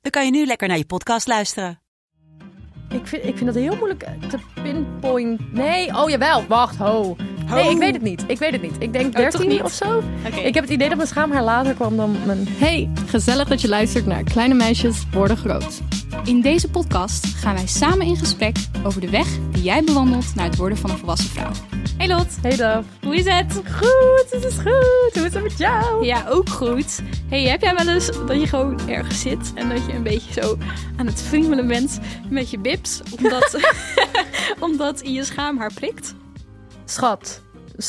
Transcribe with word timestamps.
dan 0.00 0.10
kan 0.10 0.24
je 0.24 0.30
nu 0.30 0.46
lekker 0.46 0.68
naar 0.68 0.76
je 0.78 0.86
podcast 0.86 1.26
luisteren. 1.26 1.80
Ik 2.88 3.06
vind, 3.06 3.24
ik 3.24 3.36
vind 3.36 3.46
dat 3.46 3.54
heel 3.54 3.76
moeilijk 3.76 4.06
te 4.28 4.38
pinpoint. 4.62 5.52
Nee, 5.52 5.96
oh 5.96 6.10
jawel, 6.10 6.46
wacht, 6.46 6.76
ho. 6.76 7.16
Nee, 7.54 7.70
ik 7.70 7.78
weet 7.78 7.92
het 7.92 8.02
niet. 8.02 8.24
Ik 8.26 8.38
weet 8.38 8.52
het 8.52 8.62
niet. 8.62 8.74
Ik 8.78 8.92
denk 8.92 9.06
Oh, 9.06 9.12
toch 9.22 9.30
13 9.30 9.48
niet? 9.48 9.62
of 9.62 9.72
zo. 9.72 10.02
Oké. 10.26 10.36
Ik 10.40 10.54
heb 10.54 10.64
het 10.64 10.72
idee 10.72 10.88
dat 10.88 10.96
mijn 10.96 11.08
schaamhaar 11.08 11.42
later 11.44 11.74
kwam 11.74 11.96
dan 11.96 12.16
mijn... 12.26 12.46
Hey, 12.50 12.90
gezellig 13.06 13.48
dat 13.48 13.60
je 13.60 13.68
luistert 13.68 14.06
naar 14.06 14.22
Kleine 14.22 14.54
Meisjes 14.54 14.96
Worden 15.12 15.36
Groot. 15.36 15.80
In 16.24 16.40
deze 16.40 16.70
podcast 16.70 17.26
gaan 17.26 17.54
wij 17.54 17.66
samen 17.66 18.06
in 18.06 18.16
gesprek 18.16 18.56
over 18.84 19.00
de 19.00 19.10
weg 19.10 19.26
die 19.52 19.62
jij 19.62 19.84
bewandelt 19.84 20.34
naar 20.34 20.44
het 20.46 20.56
worden 20.56 20.78
van 20.78 20.90
een 20.90 20.98
volwassen 20.98 21.30
vrouw. 21.30 21.50
Hey 21.96 22.08
Lot, 22.08 22.26
Hey 22.42 22.56
Daf. 22.56 22.84
hoe 23.02 23.16
is 23.16 23.24
het? 23.24 23.52
Goed, 23.72 24.26
het 24.30 24.44
is 24.44 24.54
goed. 24.54 25.10
Hoe 25.14 25.24
is 25.26 25.34
het 25.34 25.42
met 25.42 25.58
jou? 25.58 26.04
Ja, 26.04 26.24
ook 26.28 26.48
goed. 26.48 27.00
Hey, 27.28 27.42
heb 27.42 27.60
jij 27.62 27.74
wel 27.74 27.88
eens 27.94 28.06
dat 28.26 28.40
je 28.40 28.46
gewoon 28.46 28.80
ergens 28.88 29.20
zit 29.20 29.52
en 29.54 29.68
dat 29.68 29.86
je 29.86 29.92
een 29.92 30.02
beetje 30.02 30.42
zo 30.42 30.58
aan 30.96 31.06
het 31.06 31.22
friemelen 31.22 31.66
bent 31.66 31.98
met 32.28 32.50
je 32.50 32.58
bips, 32.58 33.00
omdat, 33.18 33.58
omdat 34.60 35.00
je 35.04 35.24
schaamhaar 35.24 35.72
prikt? 35.74 36.14
Schat, 36.90 37.40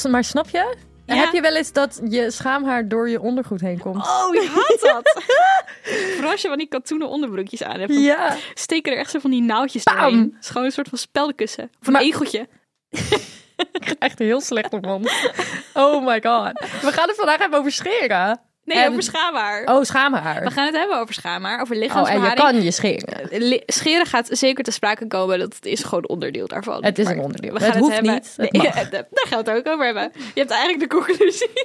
maar 0.09 0.23
snap 0.23 0.49
je? 0.49 0.75
Ja? 1.05 1.16
Heb 1.16 1.33
je 1.33 1.41
wel 1.41 1.55
eens 1.55 1.71
dat 1.71 2.02
je 2.09 2.31
schaamhaar 2.31 2.88
door 2.88 3.09
je 3.09 3.21
ondergoed 3.21 3.61
heen 3.61 3.80
komt? 3.80 3.95
Oh, 3.95 4.33
je 4.33 4.47
haat 4.53 4.80
dat. 5.03 5.23
Vooral 6.13 6.31
als 6.31 6.41
je 6.41 6.47
van 6.47 6.57
die 6.57 6.67
katoenen 6.67 7.07
onderbroekjes 7.09 7.63
aan 7.63 7.79
hebt. 7.79 7.94
Ja. 7.94 8.35
steken 8.53 8.91
er 8.91 8.97
echt 8.97 9.11
zo 9.11 9.19
van 9.19 9.31
die 9.31 9.41
naaldjes 9.41 9.83
Bam. 9.83 9.95
doorheen. 9.95 10.31
Het 10.35 10.44
is 10.44 10.47
gewoon 10.49 10.63
een 10.66 10.72
soort 10.72 10.89
van 10.89 10.97
speldenkussen. 10.97 11.63
Of 11.81 11.88
een 11.88 11.94
Maar- 11.94 12.02
egeltje. 12.02 12.47
Echt 13.99 14.19
heel 14.19 14.41
slecht 14.41 14.73
op 14.73 14.85
ons. 14.85 15.25
Oh 15.73 16.05
my 16.05 16.22
god. 16.22 16.59
We 16.81 16.91
gaan 16.91 17.07
het 17.07 17.16
vandaag 17.17 17.39
even 17.39 17.53
over 17.57 17.72
scheren. 17.72 18.39
Nee, 18.66 18.78
En- 18.78 18.90
over 18.90 19.04
schaamhaar. 19.04 19.64
Oh, 19.66 19.84
schaamhaar. 19.84 20.44
We 20.44 20.52
gaan 20.52 20.66
het 20.66 20.76
hebben 20.76 21.00
over 21.00 21.14
schaamhaar, 21.14 21.62
over 21.62 21.76
Oh, 21.76 21.81
en 21.81 21.88
lichaamsbeharing. 21.88 22.34
je 22.38 22.42
kan 22.42 22.62
je 22.64 22.72
scheren. 22.72 23.28
Li- 23.48 23.62
Scheren 23.66 24.06
gaat 24.06 24.28
zeker 24.31 24.64
te 24.64 24.72
sprake 24.72 25.08
komen. 25.08 25.40
Dat 25.40 25.56
is 25.62 25.84
gewoon 25.84 26.08
onderdeel 26.08 26.48
daarvan. 26.48 26.84
Het 26.84 27.00
is 27.00 27.06
Maar 27.06 27.14
een 27.14 27.20
onderdeel. 27.22 27.53
We 27.53 27.59
Het 27.64 27.72
gaan 27.72 27.80
hoeft 27.81 27.94
hebben. 27.94 28.14
niet, 28.14 28.34
het 28.38 28.52
Nee, 28.52 28.62
mag. 28.64 28.73
daar 28.90 29.06
gaan 29.12 29.44
we 29.44 29.50
het 29.52 29.59
ook 29.59 29.73
over 29.73 29.86
hebben. 29.86 30.12
Je 30.16 30.40
hebt 30.40 30.52
eigenlijk 30.52 30.92
de 30.92 30.98
conclusie. 30.98 31.50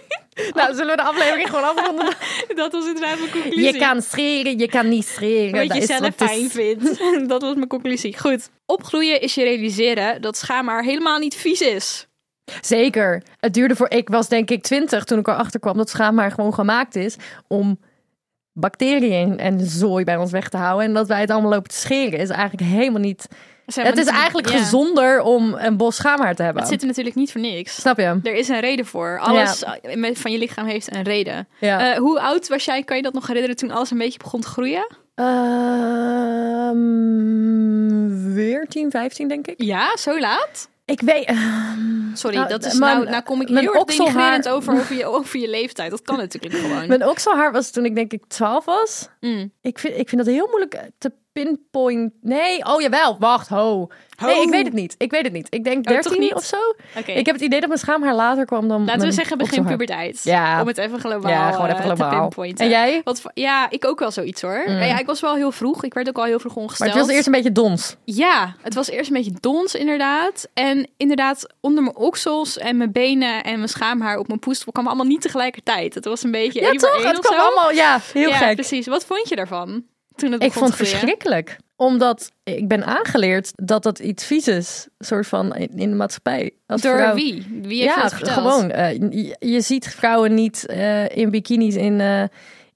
Nou, 0.55 0.75
zullen 0.75 0.91
we 0.91 0.97
de 0.97 1.09
aflevering 1.09 1.49
gewoon 1.49 1.65
afronden? 1.65 2.15
Dat 2.55 2.73
was 2.73 2.87
inderdaad 2.87 3.19
mijn 3.19 3.31
conclusie. 3.31 3.73
Je 3.73 3.79
kan 3.79 4.03
scheren, 4.03 4.59
je 4.59 4.69
kan 4.69 4.89
niet 4.89 5.07
scheren. 5.07 5.59
Wat 5.59 5.69
Dat 5.69 5.77
je 5.77 5.87
zelf 5.87 6.01
wat 6.01 6.09
het 6.19 6.21
is. 6.21 6.37
fijn 6.37 6.51
vindt. 6.51 7.29
Dat 7.29 7.43
was 7.43 7.55
mijn 7.55 7.69
conclusie. 7.69 8.19
Goed. 8.19 8.51
Opgroeien 8.67 9.21
is 9.21 9.35
je 9.35 9.43
realiseren 9.43 10.21
dat 10.23 10.37
schaamhaar 10.37 10.83
helemaal 10.83 11.19
niet 11.19 11.35
vies 11.35 11.61
is. 11.61 12.06
Zeker. 12.61 13.23
Het 13.41 13.55
duurde 13.55 13.77
voor... 13.77 13.91
Ik 13.91 14.09
was 14.09 14.29
denk 14.29 14.51
ik 14.51 14.63
twintig 14.63 15.05
toen 15.05 15.19
ik 15.19 15.29
erachter 15.29 15.61
kwam 15.61 15.77
dat 15.77 15.91
schaamhaar 15.91 16.31
gewoon 16.31 16.55
gemaakt 16.55 16.97
is 16.97 17.17
om 17.47 17.79
bacteriën 18.53 19.39
en 19.39 19.61
zooi 19.67 20.05
bij 20.05 20.17
ons 20.17 20.31
weg 20.31 20.49
te 20.49 20.57
houden. 20.57 20.87
En 20.87 20.95
dat 20.95 21.09
wij 21.09 21.21
het 21.21 21.31
allemaal 21.31 21.51
lopen 21.51 21.71
te 21.71 21.77
scheren 21.77 22.19
is 22.19 22.29
eigenlijk 22.29 22.71
helemaal 22.71 23.01
niet... 23.01 23.29
Het 23.75 23.99
is 23.99 24.07
eigenlijk 24.07 24.49
Ja. 24.49 24.59
gezonder 24.59 25.21
om 25.21 25.55
een 25.55 25.77
bos 25.77 25.97
schaamhaar 25.97 26.35
te 26.35 26.43
hebben. 26.43 26.63
Het 26.63 26.71
zit 26.71 26.81
er 26.81 26.87
natuurlijk 26.87 27.17
niet 27.17 27.33
voor 27.33 27.41
niks. 27.41 27.75
Snap 27.75 27.99
je? 27.99 28.21
Er 28.23 28.35
is 28.35 28.49
een 28.49 28.61
reden 28.61 28.87
voor. 28.87 29.19
Alles 29.19 29.65
van 30.13 30.33
je 30.33 30.39
lichaam 30.39 30.67
heeft 30.67 30.95
een 30.95 31.03
reden. 31.03 31.49
Ja. 31.61 31.93
Eh, 31.93 31.99
hoe 31.99 32.21
oud 32.21 32.49
was 32.49 32.65
jij? 32.65 32.83
Kan 32.83 32.97
je 32.97 33.03
dat 33.03 33.13
nog 33.13 33.27
herinneren 33.27 33.57
toen 33.57 33.71
alles 33.71 33.91
een 33.91 33.99
beetje 33.99 34.19
begon 34.19 34.41
te 34.41 34.47
groeien? 34.47 34.87
Ehm 35.15 35.35
14, 38.35 38.91
15 38.91 39.29
denk 39.29 39.47
ik. 39.47 39.63
Ja, 39.63 39.97
zo 39.97 40.21
laat? 40.21 40.69
Ik 40.87 41.01
weet... 41.01 41.33
Sorry, 42.15 42.37
Nou, 42.37 42.49
dat 42.49 42.65
is 42.65 42.79
nou, 42.79 43.09
nou 43.09 43.23
kom 43.23 43.41
ik 43.41 43.49
mijn 43.49 43.65
heel 43.65 43.75
erg 43.75 43.85
denigrerend 43.85 44.49
over, 44.49 44.75
over, 44.75 44.97
je, 44.97 45.07
over 45.07 45.39
je 45.39 45.49
leeftijd. 45.49 45.91
Dat 45.91 46.03
kan 46.03 46.17
natuurlijk 46.17 46.55
gewoon. 46.55 46.89
Mijn 46.89 47.09
okselhaar 47.09 47.53
was 47.53 47.71
toen 47.71 47.85
ik 47.85 47.95
denk 47.95 48.13
ik 48.13 48.25
12 48.29 48.65
was. 48.65 49.09
Mm. 49.21 49.53
Ik 49.61 49.79
vind, 49.79 49.97
ik 49.97 50.09
vind 50.09 50.25
dat 50.25 50.35
heel 50.35 50.47
moeilijk 50.47 50.91
te 50.99 51.13
pinpoint. 51.43 52.13
Nee, 52.23 52.65
oh 52.65 52.81
jawel, 52.81 53.17
wacht, 53.19 53.49
ho. 53.49 53.89
Nee, 54.23 54.43
ik 54.43 54.49
weet 54.51 54.65
het 54.65 54.73
niet. 54.75 54.95
Ik 54.99 55.11
weet 55.11 55.23
het 55.23 55.33
niet. 55.33 55.47
Ik 55.51 55.65
denk 55.65 55.77
Oh, 55.91 55.95
toch 55.95 56.03
13 56.03 56.21
niet? 56.21 56.35
of 56.35 56.45
zo. 56.45 56.57
Ik 56.95 57.27
heb 57.27 57.35
het 57.35 57.41
idee 57.45 57.59
dat 57.61 57.69
mijn 57.69 57.81
schaamhaar 57.81 58.15
later 58.15 58.45
kwam 58.45 58.69
dan 58.69 58.85
Laten 58.85 59.07
we 59.07 59.13
zeggen 59.13 59.39
begin 59.39 59.65
puberteit. 59.65 60.21
Ja. 60.25 60.61
Om 60.61 60.67
het 60.67 60.79
even 60.79 61.01
globaal, 61.01 61.31
Ja, 61.31 61.51
gewoon 61.51 61.67
even 61.67 61.81
eh, 61.83 61.89
te 61.91 61.95
globaal. 61.97 62.21
pinpointen. 62.21 62.65
En 62.65 62.71
jij? 62.71 63.01
Wat, 63.05 63.23
ja, 63.35 63.71
ik 63.71 63.87
ook 63.87 63.99
wel 63.99 64.11
zoiets 64.11 64.43
hoor. 64.43 64.65
Ja, 64.69 64.99
ik 64.99 65.07
was 65.07 65.21
wel 65.21 65.35
heel 65.35 65.53
vroeg. 65.53 65.85
Ik 65.85 65.95
werd 65.95 66.09
ook 66.09 66.17
al 66.19 66.25
heel 66.25 66.39
vroeg 66.39 66.55
Maar 66.55 66.63
ongesteld. 66.63 66.91
het 66.91 66.99
was 67.01 67.09
eerst 67.11 67.27
een 67.27 67.33
beetje 67.33 67.53
dons. 67.53 67.97
Ja, 68.05 68.55
het 68.63 68.75
was 68.75 68.91
eerst 68.91 69.11
een 69.11 69.17
beetje 69.17 69.35
dons 69.41 69.75
inderdaad. 69.75 70.49
En 70.55 70.89
inderdaad, 70.97 71.47
onder 71.61 71.83
mijn 71.83 71.97
oksels 71.97 72.59
en 72.59 72.77
mijn 72.77 72.93
benen 72.93 73.45
en 73.45 73.57
mijn 73.57 73.69
schaamhaar 73.69 74.19
op 74.19 74.27
mijn 74.29 74.39
poest 74.41 74.65
kwam 74.73 74.87
allemaal 74.87 75.07
niet 75.07 75.21
tegelijkertijd. 75.23 75.95
Het 75.95 76.05
was 76.05 76.23
een 76.23 76.31
beetje 76.31 76.61
Ja, 76.61 76.71
toch? 76.73 77.03
Het 77.03 77.19
kwam 77.19 77.39
allemaal, 77.41 77.71
ja, 77.71 78.01
heel 78.13 78.29
ja, 78.29 78.37
gek. 78.37 78.55
precies. 78.55 78.87
Wat 78.87 79.05
vond 79.05 79.29
je 79.29 79.37
daarvan? 79.37 79.83
Toen 80.17 80.33
het 80.33 80.43
Ik 80.43 80.53
vond 80.53 80.67
het 80.67 80.77
verschrikkelijk. 80.77 81.57
Omdat 81.77 82.31
ik 82.45 82.69
ben 82.69 82.85
aangeleerd 82.87 83.53
dat 83.55 83.83
dat 83.83 83.99
iets 83.99 84.25
vies 84.25 84.49
is. 84.49 84.89
soort 84.99 85.27
van 85.27 85.55
in 85.55 85.91
de 85.91 85.97
maatschappij. 85.97 86.51
Als 86.67 86.81
Door 86.81 86.97
vrouw. 86.97 87.15
wie? 87.15 87.47
Wie 87.63 87.83
heeft 87.83 87.95
ja, 87.95 88.03
dat 88.03 88.15
verteld? 88.15 88.37
gewoon. 88.37 88.71
eh, 88.71 88.93
je, 88.93 89.37
je 89.39 89.61
ziet 89.61 89.89
vrouwen 89.89 90.35
niet 90.35 90.67
eh, 90.67 91.17
in 91.17 91.31
bikinis 91.31 91.75
in, 91.75 92.01
eh, 92.01 92.23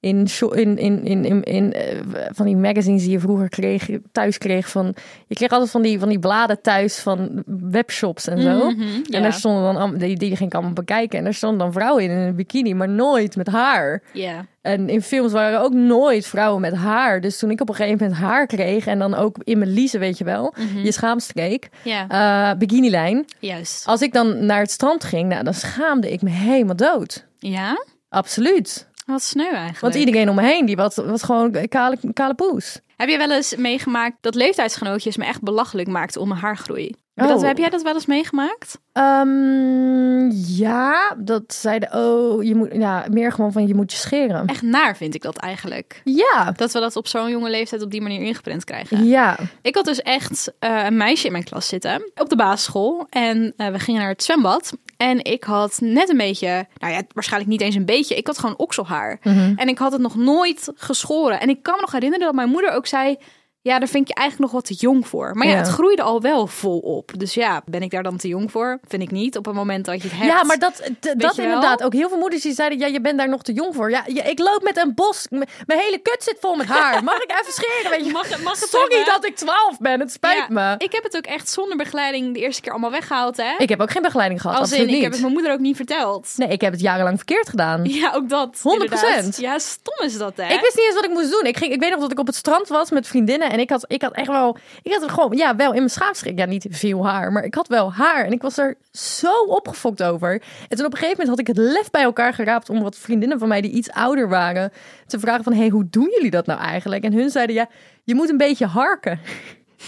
in, 0.01 0.29
in, 0.55 0.79
in, 0.79 1.05
in, 1.05 1.25
in, 1.25 1.43
in, 1.43 1.73
eh, 1.73 1.99
van 2.33 2.47
die 2.47 2.57
magazines 2.57 3.03
die 3.03 3.11
je 3.11 3.21
vroeger 3.21 3.49
kreeg, 3.49 3.89
thuis 4.13 4.39
kreeg. 4.39 4.69
Van, 4.69 4.95
je 5.27 5.35
kreeg 5.35 5.51
altijd 5.51 5.71
van 5.71 5.83
die, 5.83 5.99
van 5.99 6.09
die 6.09 6.19
bladen 6.19 6.61
thuis 6.61 6.99
van 6.99 7.43
webshops 7.47 8.29
en 8.29 8.43
zo. 8.43 8.71
Mhm, 8.71 8.83
ja. 8.83 9.17
En 9.17 9.23
daar 9.23 9.33
stonden 9.33 9.75
dan, 9.75 9.97
die, 9.97 10.17
die 10.17 10.37
ging 10.37 10.49
ik 10.49 10.55
allemaal 10.55 10.73
bekijken. 10.73 11.19
En 11.19 11.25
daar 11.25 11.35
stonden 11.35 11.59
dan 11.59 11.73
vrouwen 11.73 12.05
in, 12.05 12.11
in 12.11 12.17
een 12.17 12.35
bikini, 12.35 12.75
maar 12.75 12.89
nooit 12.89 13.37
met 13.37 13.47
haar. 13.47 14.03
Ja. 14.13 14.47
En 14.63 14.89
in 14.89 15.03
films 15.03 15.33
waren 15.33 15.59
er 15.59 15.65
ook 15.65 15.73
nooit 15.73 16.27
vrouwen 16.27 16.61
met 16.61 16.75
haar. 16.75 17.21
Dus 17.21 17.39
toen 17.39 17.51
ik 17.51 17.61
op 17.61 17.69
een 17.69 17.75
gegeven 17.75 17.99
moment 17.99 18.21
haar 18.21 18.47
kreeg... 18.47 18.87
en 18.87 18.99
dan 18.99 19.15
ook 19.15 19.37
in 19.45 19.59
mijn 19.59 19.71
liezen, 19.71 20.01
weet 20.01 20.19
je 20.19 20.25
wel... 20.25 20.55
je 20.83 20.93
schaamstreek, 20.93 21.69
Ja, 21.83 22.09
eh 22.51 22.59
bikinilijn... 22.59 23.25
juist. 23.39 23.87
Als 23.87 24.03
ik 24.03 24.13
dan 24.13 24.47
naar 24.47 24.61
het 24.61 24.71
strand 24.71 25.05
ging, 25.05 25.29
nou, 25.29 25.45
dan 25.45 25.55
schaamde 25.55 26.13
ik 26.13 26.23
me 26.23 26.31
helemaal 26.31 26.77
dood. 26.77 27.27
Ja? 27.39 27.85
Absoluut. 28.09 28.89
Wat 29.11 29.23
sneu 29.23 29.51
eigenlijk. 29.51 29.81
Want 29.81 29.95
iedereen 29.95 30.29
om 30.29 30.35
me 30.35 30.43
heen, 30.43 30.67
die 30.67 30.77
was, 30.77 30.97
was 30.97 31.23
gewoon 31.23 31.69
kale, 31.69 31.97
kale 32.13 32.35
poes. 32.35 32.81
Heb 32.97 33.09
je 33.09 33.19
wel 33.19 33.31
eens 33.31 33.57
meegemaakt 33.57 34.17
dat 34.21 34.35
leeftijdsgenootjes 34.35 35.17
me 35.17 35.25
echt 35.25 35.43
belachelijk 35.43 35.89
maakten 35.89 36.21
om 36.21 36.29
mijn 36.29 36.41
haargroei? 36.41 36.95
Oh. 37.15 37.29
dat, 37.29 37.43
heb 37.43 37.59
jij 37.59 37.69
dat 37.69 37.83
wel 37.83 37.95
eens 37.95 38.07
meegemaakt? 38.07 38.79
Ehm, 38.93 40.31
ja, 40.47 41.17
dat 41.19 41.55
zeiden, 41.55 41.95
oh, 41.95 42.43
je 42.43 42.55
moet, 42.55 42.69
ja, 42.73 43.05
meer 43.11 43.33
gewoon 43.33 43.53
van, 43.53 43.67
je 43.67 43.75
moet 43.75 43.93
je 43.93 43.99
scheren. 43.99 44.47
Echt 44.47 44.63
naar 44.63 44.97
vind 44.97 45.15
ik 45.15 45.23
dat 45.23 45.37
eigenlijk. 45.37 46.01
Ja, 46.05 46.53
Dat 46.57 46.73
we 46.73 46.81
dat 46.81 46.97
op 46.97 47.07
zo'n 47.09 47.31
jonge 47.31 47.51
leeftijd 47.51 47.83
op 47.83 47.91
die 47.91 48.01
manier 48.01 48.21
ingeprent 48.21 48.65
krijgen. 48.65 49.05
ja. 49.05 49.37
Ik 49.63 49.75
had 49.75 49.85
dus 49.85 50.03
echt 50.03 50.53
eh, 50.59 50.85
een 50.85 50.97
meisje 50.97 51.27
in 51.27 51.33
mijn 51.33 51.45
klas 51.45 51.69
zitten 51.69 52.11
op 52.15 52.29
de 52.29 52.37
basisschool. 52.37 53.07
En 53.11 53.53
eh, 53.57 53.69
we 53.69 53.79
gingen 53.79 54.01
naar 54.01 54.11
het 54.11 54.23
zwembad. 54.23 54.73
En 55.01 55.25
ik 55.25 55.45
had 55.45 55.79
net 55.81 56.09
een 56.09 56.17
beetje, 56.17 56.67
nou 56.79 56.93
ja, 56.93 57.03
waarschijnlijk 57.15 57.51
niet 57.51 57.61
eens 57.61 57.75
een 57.75 57.85
beetje. 57.85 58.15
Ik 58.17 58.27
had 58.27 58.39
gewoon 58.39 58.57
okselhaar. 58.57 59.19
En 59.57 59.69
ik 59.69 59.79
had 59.79 59.93
het 59.93 60.01
nog 60.01 60.17
nooit 60.17 60.73
geschoren. 60.75 61.41
En 61.41 61.49
ik 61.49 61.63
kan 61.63 61.75
me 61.75 61.81
nog 61.81 61.93
herinneren 61.93 62.27
dat 62.27 62.35
mijn 62.35 62.49
moeder 62.49 62.73
ook 62.73 62.87
zei... 62.87 63.17
Ja, 63.63 63.79
daar 63.79 63.89
vind 63.89 64.03
ik 64.03 64.09
je 64.09 64.15
eigenlijk 64.15 64.53
nog 64.53 64.63
wat 64.63 64.71
te 64.71 64.75
jong 64.87 65.07
voor. 65.09 65.35
Maar 65.37 65.47
ja, 65.47 65.53
Ja. 65.53 65.59
het 65.59 65.69
groeide 65.69 66.03
al 66.03 66.21
wel 66.21 66.47
volop. 66.47 67.11
Dus 67.17 67.35
ja, 67.35 67.63
ben 67.65 67.83
ik 67.83 67.91
daar 67.91 68.03
dan 68.03 68.17
te 68.17 68.29
jong 68.29 68.51
voor? 68.51 68.79
Vind 68.89 69.03
ik 69.03 69.11
niet. 69.11 69.37
Op 69.37 69.45
het 69.45 69.55
moment 69.55 69.85
dat 69.85 70.03
je 70.03 70.09
het 70.09 70.17
hebt. 70.19 70.25
Ja, 70.33 70.45
maar 70.45 70.59
dat, 70.59 70.83
dat 71.17 71.39
inderdaad. 71.39 71.83
Ook 71.83 71.93
heel 71.93 72.09
veel 72.09 72.19
moeders 72.19 72.43
die 72.43 72.53
zeiden, 72.55 72.79
ja, 72.79 72.87
je 72.87 73.01
bent 73.01 73.19
daar 73.19 73.29
nog 73.29 73.43
te 73.43 73.53
jong 73.53 73.75
voor. 73.75 73.91
Ja, 73.91 74.03
ja, 74.07 74.25
ik 74.25 74.39
loop 74.39 74.61
met 74.63 74.77
een 74.77 74.95
bos. 74.95 75.27
M- 75.31 75.43
Mijn 75.67 75.81
hele 75.81 75.99
kut 75.99 76.23
zit 76.23 76.37
vol 76.41 76.55
met 76.57 76.67
haar. 76.67 77.05
Mag 77.11 77.23
ik 77.23 77.31
even 77.41 77.53
scheren? 77.53 77.91
Weet 77.91 78.05
je? 78.07 78.13
Mag 78.13 78.29
het- 78.29 78.43
mag 78.43 78.61
het 78.61 78.69
Sorry 78.69 79.05
dat 79.05 79.25
ik 79.25 79.37
12 79.37 79.79
ben. 79.79 80.01
Het 80.01 80.13
spijt 80.13 80.45
Ja, 80.49 80.55
me. 80.55 80.75
Ik 80.85 80.93
heb 80.93 81.03
het 81.03 81.17
ook 81.17 81.27
echt 81.27 81.49
zonder 81.51 81.77
begeleiding 81.77 82.35
de 82.35 82.41
eerste 82.41 82.61
keer 82.63 82.71
allemaal 82.73 82.91
weggehaald, 82.91 83.37
hè? 83.37 83.55
Ik 83.59 83.69
heb 83.69 83.81
ook 83.81 83.91
geen 83.91 84.03
begeleiding 84.03 84.41
gehad. 84.41 84.57
Als 84.59 84.67
absoluut 84.69 84.89
in, 84.89 84.95
ik 84.95 84.95
niet. 84.95 85.05
heb 85.05 85.13
het 85.13 85.21
mijn 85.23 85.33
moeder 85.35 85.53
ook 85.53 85.59
niet 85.59 85.77
verteld. 85.77 86.33
Nee, 86.37 86.49
ik 86.49 86.61
heb 86.61 86.73
het 86.73 86.81
jarenlang 86.81 87.17
verkeerd 87.17 87.49
gedaan. 87.49 87.85
Ja, 87.85 88.13
ook 88.15 88.29
dat. 88.29 88.57
100%. 88.63 88.73
inderdaad. 88.73 89.37
Ja, 89.41 89.59
stom 89.59 90.07
is 90.07 90.19
dat, 90.19 90.33
hè? 90.37 90.45
Ik 90.55 90.61
wist 90.61 90.77
niet 90.77 90.85
eens 90.87 90.95
wat 90.95 91.05
ik 91.05 91.11
moest 91.11 91.31
doen. 91.31 91.45
Ik, 91.45 91.57
ging, 91.57 91.73
ik 91.73 91.81
weet 91.81 91.91
nog 91.91 92.01
dat 92.01 92.13
ik 92.13 92.19
op 92.19 92.27
het 92.27 92.37
strand 92.37 92.69
was 92.69 92.91
met 92.91 93.07
vriendinnen 93.07 93.50
En 93.51 93.61
ik 93.61 93.71
had, 93.71 93.85
ik 93.89 94.03
had 94.03 94.13
echt 94.13 94.27
wel, 94.27 94.57
ik 94.83 94.93
had 94.93 95.03
er 95.03 95.11
gewoon, 95.11 95.37
ja, 95.37 95.57
wel 95.57 95.71
in 95.71 95.77
mijn 95.77 95.91
schaapschrik. 95.91 96.39
Ja, 96.39 96.45
niet 96.45 96.67
veel 96.71 97.07
haar, 97.07 97.33
maar 97.33 97.45
ik 97.45 97.55
had 97.55 97.69
wel 97.69 97.93
haar. 97.93 98.25
En 98.25 98.33
ik 98.33 98.43
was 98.43 98.59
er 98.59 98.77
zo 98.93 99.43
opgefokt 99.47 100.03
over. 100.03 100.33
En 100.69 100.77
toen 100.77 100.87
op 100.87 100.93
een 100.93 100.99
gegeven 100.99 101.25
moment 101.25 101.29
had 101.29 101.39
ik 101.39 101.47
het 101.47 101.57
lef 101.57 101.91
bij 101.91 102.03
elkaar 102.03 102.35
geraapt 102.35 102.71
om 102.71 102.83
wat 102.83 102.97
vriendinnen 102.97 103.39
van 103.39 103.49
mij 103.49 103.61
die 103.61 103.71
iets 103.71 103.91
ouder 103.91 104.29
waren 104.29 104.73
te 105.07 105.19
vragen 105.19 105.45
van, 105.45 105.53
hey, 105.53 105.69
hoe 105.69 105.87
doen 105.91 106.09
jullie 106.15 106.31
dat 106.31 106.47
nou 106.47 106.61
eigenlijk? 106.61 107.05
En 107.05 107.13
hun 107.13 107.31
zeiden, 107.31 107.55
ja, 107.55 107.69
je 108.05 108.15
moet 108.15 108.29
een 108.29 108.37
beetje 108.37 108.67
harken. 108.67 109.21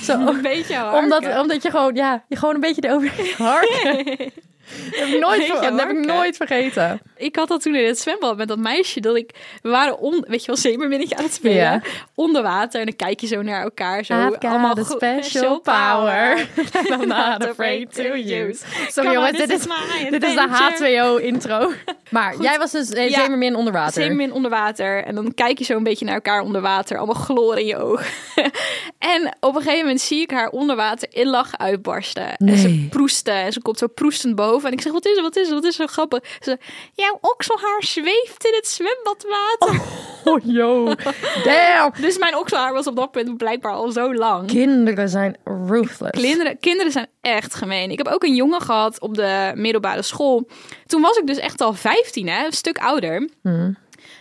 Zo, 0.03 0.26
Een 0.26 0.43
beetje 0.43 0.75
harken. 0.75 0.99
omdat, 0.99 1.41
omdat 1.41 1.62
je 1.62 1.70
gewoon, 1.70 1.94
ja, 1.94 2.25
je 2.29 2.37
gewoon 2.37 2.55
een 2.55 2.61
beetje 2.61 2.88
erover 2.88 3.35
harken. 3.38 4.31
Dat 4.91 4.99
heb 5.01 5.09
ik 5.09 5.21
nooit, 5.21 5.39
Beetje 5.39 5.57
ver- 5.57 5.71
dat 5.71 5.81
heb 5.81 5.91
ik 5.91 6.05
nooit 6.07 6.37
vergeten. 6.37 7.01
Ik 7.17 7.37
had 7.37 7.49
dat 7.49 7.63
toen 7.63 7.75
in 7.75 7.87
het 7.87 7.99
zwembad 7.99 8.37
met 8.37 8.49
dat 8.49 8.59
meisje. 8.59 9.01
Dat 9.01 9.17
ik, 9.17 9.31
we 9.63 9.69
waren 9.69 9.99
on, 9.99 10.25
weet 10.29 10.41
je 10.41 10.47
wel, 10.47 10.57
zeemerminnetje 10.57 11.17
aan 11.17 11.25
het 11.25 11.33
spelen. 11.35 11.57
Ja. 11.57 11.81
Onder 12.15 12.43
water. 12.43 12.81
En 12.81 12.87
dan 12.87 12.97
kijk 12.97 13.21
je 13.21 13.27
zo 13.27 13.43
naar 13.43 13.63
elkaar. 13.63 14.05
Zo, 14.05 14.15
I've 14.15 14.49
allemaal 14.49 14.75
goed- 14.75 14.87
special 14.87 15.61
power. 15.61 16.47
I'm 16.91 17.07
not 17.09 17.49
afraid 17.49 17.95
to 17.95 18.03
use. 18.03 18.65
Sorry 18.89 19.13
jongens, 19.13 19.37
dit 19.39 19.51
is, 19.51 19.63
dit 20.11 20.23
is 20.23 20.35
de 20.35 20.41
adventure. 20.49 21.19
H2O 21.21 21.25
intro. 21.25 21.73
Maar 22.11 22.35
jij 22.41 22.59
was 22.59 22.71
dus 22.71 22.91
eh, 22.91 23.15
zeemermin 23.15 23.55
onder 23.55 23.73
water. 23.73 23.93
Zeemermin 23.93 24.33
onder 24.33 24.51
water. 24.51 25.05
En 25.05 25.15
dan 25.15 25.35
kijk 25.35 25.59
je 25.59 25.65
zo 25.65 25.77
een 25.77 25.83
beetje 25.83 26.05
naar 26.05 26.15
elkaar 26.15 26.41
onder 26.41 26.61
water. 26.61 26.97
Allemaal 26.97 27.23
chloor 27.23 27.59
in 27.59 27.67
je 27.67 27.77
ogen. 27.77 28.07
en 28.99 29.37
op 29.41 29.55
een 29.55 29.61
gegeven 29.63 29.81
moment 29.81 30.01
zie 30.01 30.21
ik 30.21 30.31
haar 30.31 30.49
onder 30.49 30.77
water 30.77 31.09
in 31.13 31.27
lachen 31.27 31.59
uitbarsten. 31.59 32.37
En 32.37 32.59
ze 32.59 32.69
Nee. 32.69 32.87
proestte. 32.91 33.31
En 33.31 33.53
ze 33.53 33.63
komt 33.63 33.79
zo 33.79 33.87
proestend 33.87 34.35
boven. 34.35 34.62
En 34.64 34.73
ik 34.73 34.81
zeg, 34.81 34.93
wat 34.93 35.06
is 35.06 35.17
er, 35.17 35.23
wat 35.23 35.37
is 35.37 35.49
er, 35.49 35.55
wat 35.55 35.64
is 35.64 35.79
er 35.79 35.88
grappig? 35.88 36.38
Ze 36.41 36.59
jouw 36.94 37.19
okselhaar 37.20 37.82
zweeft 37.82 38.44
in 38.47 38.55
het 38.55 38.69
zwembadwater. 38.69 39.81
Oh, 40.25 40.41
yo. 40.44 40.94
Damn. 41.44 41.93
Dus 42.00 42.19
mijn 42.19 42.37
okselhaar 42.37 42.73
was 42.73 42.87
op 42.87 42.97
dat 42.97 43.11
punt 43.11 43.37
blijkbaar 43.37 43.73
al 43.73 43.91
zo 43.91 44.14
lang. 44.14 44.47
Kinderen 44.47 45.09
zijn 45.09 45.37
ruthless. 45.44 46.20
Kinderen, 46.20 46.59
kinderen 46.59 46.93
zijn 46.93 47.06
echt 47.20 47.55
gemeen. 47.55 47.91
Ik 47.91 47.99
heb 47.99 48.06
ook 48.06 48.23
een 48.23 48.35
jongen 48.35 48.61
gehad 48.61 49.00
op 49.00 49.14
de 49.14 49.53
middelbare 49.55 50.03
school. 50.03 50.49
Toen 50.87 51.00
was 51.00 51.17
ik 51.17 51.26
dus 51.26 51.38
echt 51.38 51.61
al 51.61 51.73
15, 51.73 52.29
hè, 52.29 52.44
een 52.44 52.53
stuk 52.53 52.79
ouder. 52.79 53.29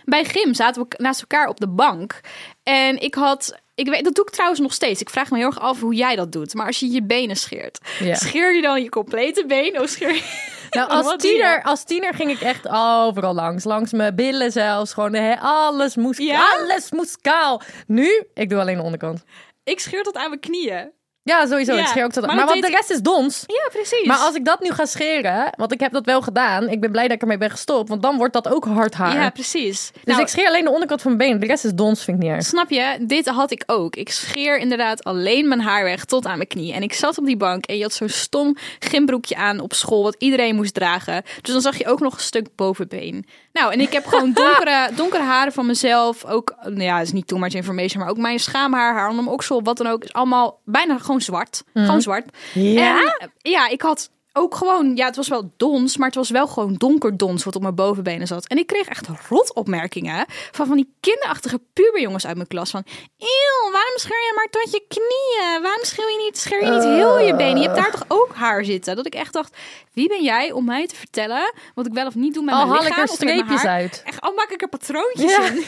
Bij 0.04 0.24
gym 0.24 0.54
zaten 0.54 0.82
we 0.82 0.88
naast 0.96 1.20
elkaar 1.20 1.48
op 1.48 1.60
de 1.60 1.68
bank. 1.68 2.20
En 2.62 3.00
ik 3.00 3.14
had. 3.14 3.60
Ik 3.74 3.88
weet, 3.88 4.04
dat 4.04 4.14
doe 4.14 4.24
ik 4.24 4.30
trouwens 4.32 4.60
nog 4.60 4.72
steeds. 4.72 5.00
Ik 5.00 5.10
vraag 5.10 5.30
me 5.30 5.36
heel 5.38 5.46
erg 5.46 5.60
af 5.60 5.80
hoe 5.80 5.94
jij 5.94 6.16
dat 6.16 6.32
doet. 6.32 6.54
Maar 6.54 6.66
als 6.66 6.78
je 6.80 6.90
je 6.90 7.02
benen 7.02 7.36
scheert, 7.36 7.78
Ja. 7.98 8.14
scheer 8.14 8.54
je 8.54 8.62
dan 8.62 8.82
je 8.82 8.88
complete 8.88 9.44
been 9.46 9.80
of 9.80 9.88
scheer 9.88 10.14
je... 10.14 10.22
Nou, 10.70 10.88
als 11.02 11.14
tiener, 11.16 11.62
als 11.62 11.84
tiener 11.84 12.14
ging 12.14 12.30
ik 12.30 12.40
echt 12.40 12.68
overal 12.68 13.34
langs. 13.34 13.64
Langs 13.64 13.92
mijn 13.92 14.14
billen 14.14 14.52
zelfs. 14.52 14.92
Gewoon 14.92 15.14
he- 15.14 15.38
alles 15.40 15.96
moest, 15.96 16.18
Ja? 16.20 16.54
alles 16.58 16.90
moest 16.90 17.20
kaal. 17.20 17.62
Nu, 17.86 18.24
ik 18.34 18.48
doe 18.48 18.60
alleen 18.60 18.76
de 18.76 18.82
onderkant. 18.82 19.22
Ik 19.64 19.80
scheer 19.80 20.02
tot 20.02 20.16
aan 20.16 20.28
mijn 20.28 20.40
knieën. 20.40 20.90
Ja, 21.24 21.46
sowieso. 21.46 21.74
Ja, 21.74 21.80
ik 21.80 21.86
scheer 21.86 22.04
ook 22.04 22.12
tot. 22.12 22.26
maar 22.26 22.36
Maar, 22.36 22.44
dat 22.44 22.54
want 22.54 22.66
de 22.66 22.76
rest 22.76 22.90
is 22.90 23.00
dons. 23.00 23.44
Ja, 23.46 23.68
precies. 23.72 24.06
Maar 24.06 24.16
als 24.16 24.34
ik 24.34 24.44
dat 24.44 24.60
nu 24.60 24.70
ga 24.70 24.84
scheren, 24.84 25.52
want 25.56 25.72
ik 25.72 25.80
heb 25.80 25.92
dat 25.92 26.04
wel 26.04 26.22
gedaan. 26.22 26.68
Ik 26.68 26.80
ben 26.80 26.90
blij 26.90 27.02
dat 27.02 27.12
ik 27.12 27.20
ermee 27.20 27.38
ben 27.38 27.50
gestopt, 27.50 27.88
want 27.88 28.02
dan 28.02 28.16
wordt 28.16 28.32
dat 28.32 28.48
ook 28.48 28.64
hard 28.64 28.94
haar. 28.94 29.14
Ja, 29.14 29.30
precies. 29.30 29.90
dus 29.92 30.04
Nou, 30.04 30.20
ik 30.20 30.28
scheer 30.28 30.46
alleen 30.46 30.64
de 30.64 30.70
onderkant 30.70 31.02
van 31.02 31.16
mijn 31.16 31.30
been. 31.30 31.40
De 31.40 31.46
rest 31.46 31.64
is 31.64 31.72
dons, 31.74 32.04
vind 32.04 32.16
ik 32.16 32.22
niet 32.22 32.32
erg. 32.32 32.44
Snap 32.44 32.70
je? 32.70 32.96
Dit 33.00 33.28
had 33.28 33.50
ik 33.50 33.62
ook. 33.66 33.96
Ik 33.96 34.10
scheer 34.10 34.58
inderdaad 34.58 35.04
alleen 35.04 35.48
mijn 35.48 35.60
haar 35.60 35.84
weg 35.84 36.04
tot 36.04 36.26
aan 36.26 36.36
mijn 36.36 36.48
knie. 36.48 36.72
En 36.72 36.82
ik 36.82 36.92
zat 36.92 37.18
op 37.18 37.26
die 37.26 37.36
bank 37.36 37.66
en 37.66 37.76
je 37.76 37.82
had 37.82 37.92
zo'n 37.92 38.08
stom 38.08 38.56
gymbroekje 38.78 39.36
aan 39.36 39.60
op 39.60 39.72
school, 39.72 40.02
wat 40.02 40.16
iedereen 40.18 40.54
moest 40.56 40.74
dragen. 40.74 41.22
Dus 41.40 41.52
dan 41.52 41.62
zag 41.62 41.78
je 41.78 41.86
ook 41.86 42.00
nog 42.00 42.14
een 42.14 42.20
stuk 42.20 42.46
bovenbeen. 42.56 43.26
Nou, 43.52 43.72
en 43.72 43.80
ik 43.80 43.92
heb 43.92 44.06
gewoon 44.06 44.32
donkere, 44.42 44.90
donkere 44.94 45.22
haren 45.22 45.52
van 45.52 45.66
mezelf. 45.66 46.24
Ook, 46.24 46.54
nou 46.62 46.82
ja, 46.82 46.96
het 46.98 47.06
is 47.06 47.12
niet 47.12 47.26
too 47.26 47.38
much 47.38 47.52
information, 47.54 48.02
maar 48.02 48.10
ook 48.10 48.18
mijn 48.18 48.38
schaamhaar, 48.38 48.94
haar 48.94 49.08
onder 49.08 49.24
mijn 49.24 49.36
oksel, 49.36 49.62
wat 49.62 49.76
dan 49.76 49.86
ook, 49.86 50.04
is 50.04 50.12
allemaal 50.12 50.60
bijna 50.64 50.98
gewoon 50.98 51.11
zwart. 51.20 51.62
Gewoon 51.74 52.02
zwart. 52.02 52.36
Ja? 52.54 53.16
En, 53.18 53.32
ja, 53.38 53.68
ik 53.68 53.82
had 53.82 54.10
ook 54.32 54.54
gewoon, 54.54 54.96
ja, 54.96 55.06
het 55.06 55.16
was 55.16 55.28
wel 55.28 55.52
dons, 55.56 55.96
maar 55.96 56.06
het 56.06 56.16
was 56.16 56.30
wel 56.30 56.46
gewoon 56.46 56.74
donker 56.74 57.16
dons 57.16 57.44
wat 57.44 57.56
op 57.56 57.62
mijn 57.62 57.74
bovenbenen 57.74 58.26
zat. 58.26 58.46
En 58.46 58.58
ik 58.58 58.66
kreeg 58.66 58.86
echt 58.88 59.08
rotopmerkingen 59.28 60.24
van 60.28 60.66
van 60.66 60.76
die 60.76 60.94
kinderachtige 61.00 61.60
puberjongens 61.72 62.26
uit 62.26 62.36
mijn 62.36 62.48
klas. 62.48 62.70
Van, 62.70 62.82
eeuw, 63.18 63.70
waarom 63.72 63.96
scheer 63.96 64.16
je 64.16 64.32
maar 64.36 64.48
tot 64.50 64.72
je 64.72 64.84
knieën? 64.88 65.62
Waarom 65.62 65.84
scheer 65.84 66.10
je 66.10 66.16
niet, 66.24 66.46
je 66.50 66.70
niet 66.70 66.84
heel 66.84 67.18
je 67.18 67.36
benen? 67.36 67.56
Je 67.60 67.68
hebt 67.68 67.76
daar 67.82 67.90
toch 67.90 68.04
ook 68.08 68.34
haar 68.34 68.64
zitten? 68.64 68.96
Dat 68.96 69.06
ik 69.06 69.14
echt 69.14 69.32
dacht, 69.32 69.56
wie 69.92 70.08
ben 70.08 70.22
jij 70.22 70.52
om 70.52 70.64
mij 70.64 70.86
te 70.86 70.94
vertellen 70.94 71.52
wat 71.74 71.86
ik 71.86 71.92
wel 71.92 72.06
of 72.06 72.14
niet 72.14 72.34
doe 72.34 72.44
met 72.44 72.54
Al 72.54 72.66
mijn 72.66 72.70
haal 72.72 72.82
ik 72.82 72.88
lichaam 72.88 73.02
er 73.02 73.16
mijn 73.18 73.36
streepjes 73.36 73.62
haar? 73.62 73.80
uit. 73.80 74.02
Echt, 74.06 74.20
al 74.20 74.32
maak 74.34 74.50
ik 74.50 74.62
er 74.62 74.68
patroontjes 74.68 75.36
Ja. 75.36 75.44
in. 75.46 75.54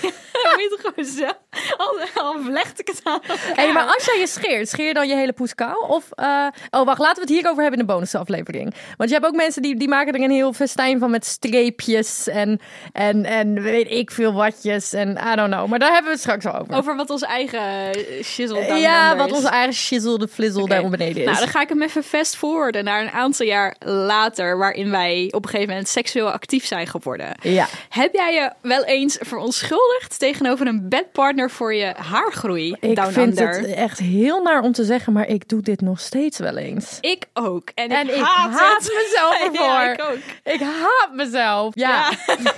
Moet 0.56 0.80
gewoon 0.80 1.34
al, 1.76 1.98
al 2.22 2.38
vlecht 2.42 2.80
ik 2.80 2.86
het 2.88 3.00
aan 3.02 3.20
Hey, 3.54 3.72
maar 3.72 3.86
als 3.94 4.04
jij 4.04 4.18
je 4.18 4.26
scheert, 4.26 4.68
scheer 4.68 4.86
je 4.86 4.94
dan 4.94 5.08
je 5.08 5.14
hele 5.14 5.32
poes 5.32 5.54
kaal? 5.54 5.78
Of, 5.80 6.10
eh, 6.10 6.46
oh 6.70 6.84
wacht, 6.84 6.98
laten 6.98 7.14
we 7.14 7.20
het 7.20 7.28
hierover 7.30 7.62
hebben 7.62 7.80
in 7.80 7.86
de 7.86 7.92
bonusaflevering. 7.92 8.53
Want 8.96 9.10
je 9.10 9.16
hebt 9.16 9.26
ook 9.26 9.36
mensen 9.36 9.62
die, 9.62 9.76
die 9.76 9.88
maken 9.88 10.12
er 10.14 10.20
een 10.20 10.30
heel 10.30 10.52
festijn 10.52 10.98
van 10.98 11.10
met 11.10 11.26
streepjes 11.26 12.28
en, 12.28 12.60
en, 12.92 13.24
en 13.24 13.62
weet 13.62 13.90
ik 13.90 14.10
veel 14.10 14.32
watjes 14.32 14.92
en 14.92 15.08
I 15.32 15.36
don't 15.36 15.52
know. 15.52 15.68
Maar 15.68 15.78
daar 15.78 15.92
hebben 15.92 16.06
we 16.06 16.12
het 16.12 16.20
straks 16.20 16.44
wel 16.44 16.58
over. 16.58 16.74
Over 16.74 16.96
wat 16.96 17.10
onze 17.10 17.26
eigen 17.26 17.60
eh, 17.60 18.22
shizzle 18.22 18.74
ja, 18.74 19.16
wat 19.16 19.32
onze 19.32 19.48
eigen 19.48 19.74
shizzle 19.74 20.18
de 20.18 20.28
flizzle 20.28 20.68
daar 20.68 20.88
beneden 20.88 21.22
is. 21.22 21.24
Nou, 21.24 21.38
dan 21.38 21.48
ga 21.48 21.60
ik 21.60 21.68
hem 21.68 21.82
even 21.82 22.02
fast 22.02 22.36
forwarden 22.36 22.84
naar 22.84 23.02
een 23.02 23.10
aantal 23.10 23.46
jaar 23.46 23.76
later, 23.84 24.58
waarin 24.58 24.90
wij 24.90 25.28
op 25.30 25.44
een 25.44 25.50
gegeven 25.50 25.68
moment 25.68 25.88
seksueel 25.88 26.30
actief 26.30 26.66
zijn 26.66 26.86
geworden. 26.86 27.36
Ja. 27.40 27.66
Heb 27.88 28.14
jij 28.14 28.34
je 28.34 28.52
wel 28.60 28.84
eens 28.84 29.18
verontschuldigd 29.20 30.18
tegenover 30.18 30.66
een 30.66 30.88
bedpartner 30.88 31.50
voor 31.50 31.74
je 31.74 31.94
haargroei? 31.96 32.76
Ik 32.80 32.96
down 32.96 33.12
vind 33.12 33.40
under? 33.40 33.56
het 33.56 33.66
echt 33.66 33.98
heel 33.98 34.42
naar 34.42 34.62
om 34.62 34.72
te 34.72 34.84
zeggen, 34.84 35.12
maar 35.12 35.28
ik 35.28 35.48
doe 35.48 35.62
dit 35.62 35.80
nog 35.80 36.00
steeds 36.00 36.38
wel 36.38 36.56
eens. 36.56 36.98
Ik 37.00 37.26
ook. 37.32 37.70
En, 37.74 37.90
En 37.90 38.08
ik 38.08 38.14
ik 38.14 38.43
haat, 38.50 38.60
haat 38.60 38.80
mezelf 39.02 39.40
ervoor. 39.46 39.66
Ja, 39.66 39.92
ik 39.92 40.02
ook. 40.02 40.52
Ik 40.54 40.60
haat 40.60 41.08
mezelf. 41.12 41.74
Ja. 41.74 42.10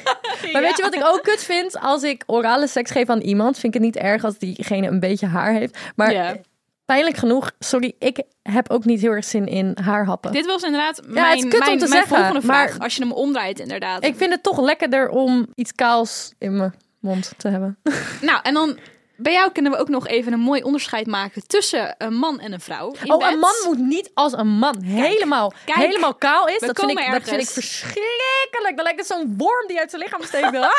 Maar 0.52 0.62
weet 0.62 0.76
je 0.76 0.82
wat 0.82 0.94
ik 0.94 1.04
ook 1.04 1.22
kut 1.22 1.42
vind? 1.42 1.78
Als 1.80 2.02
ik 2.02 2.22
orale 2.26 2.66
seks 2.68 2.90
geef 2.90 3.08
aan 3.08 3.20
iemand, 3.20 3.58
vind 3.58 3.74
ik 3.74 3.82
het 3.82 3.82
niet 3.94 4.02
erg 4.04 4.24
als 4.24 4.38
diegene 4.38 4.86
een 4.86 5.00
beetje 5.00 5.26
haar 5.26 5.52
heeft. 5.52 5.78
Maar 5.96 6.36
pijnlijk 6.84 7.16
genoeg, 7.16 7.50
sorry, 7.58 7.94
ik 7.98 8.22
heb 8.42 8.70
ook 8.70 8.84
niet 8.84 9.00
heel 9.00 9.10
erg 9.10 9.24
zin 9.24 9.46
in 9.46 9.76
haarhappen. 9.82 10.32
Dit 10.32 10.46
was 10.46 10.62
inderdaad 10.62 11.00
mijn, 11.06 11.36
is 11.36 11.42
kut 11.42 11.52
om 11.54 11.60
te 11.60 11.64
mijn 11.76 11.88
zeggen, 11.88 12.16
volgende 12.16 12.40
vraag. 12.40 12.70
maar- 12.70 12.78
Als 12.80 12.96
je 12.96 13.02
hem 13.02 13.12
omdraait, 13.12 13.58
inderdaad. 13.60 14.04
Ik 14.04 14.16
vind 14.16 14.32
het 14.32 14.42
toch 14.42 14.60
lekkerder 14.60 15.08
om 15.08 15.46
iets 15.54 15.72
kaals 15.74 16.32
in 16.38 16.56
mijn 16.56 16.74
mond 17.00 17.32
te 17.36 17.48
hebben. 17.48 17.78
Nou, 18.20 18.38
en 18.42 18.54
dan 18.54 18.78
bij 19.16 19.32
jou 19.32 19.52
kunnen 19.52 19.72
we 19.72 19.78
ook 19.78 19.88
nog 19.88 20.06
even 20.06 20.32
een 20.32 20.40
mooi 20.40 20.62
onderscheid 20.62 21.06
maken 21.06 21.46
tussen 21.46 21.94
een 21.98 22.14
man 22.14 22.40
en 22.40 22.52
een 22.52 22.60
vrouw. 22.60 22.94
in 23.02 23.12
oh, 23.12 23.18
bed. 23.18 23.32
een 23.32 23.38
man 23.38 23.54
moet 23.64 23.78
niet 23.78 24.10
als 24.14 24.32
een 24.32 24.48
man 24.48 24.82
helemaal, 24.82 25.52
kijk, 25.64 25.78
helemaal 25.78 26.14
kaal 26.14 26.48
is. 26.48 26.58
Dat 26.58 26.78
vind, 26.78 26.90
ik, 26.90 27.10
dat 27.12 27.22
vind 27.22 27.40
ik 27.40 27.48
verschrikkelijk. 27.48 28.72
Dan 28.74 28.82
lijkt 28.82 28.98
het 28.98 29.06
zo'n 29.06 29.34
worm 29.36 29.66
die 29.66 29.78
uit 29.78 29.90
zijn 29.90 30.02
lichaam 30.02 30.22
steekt. 30.22 30.44
Ah! 30.56 30.72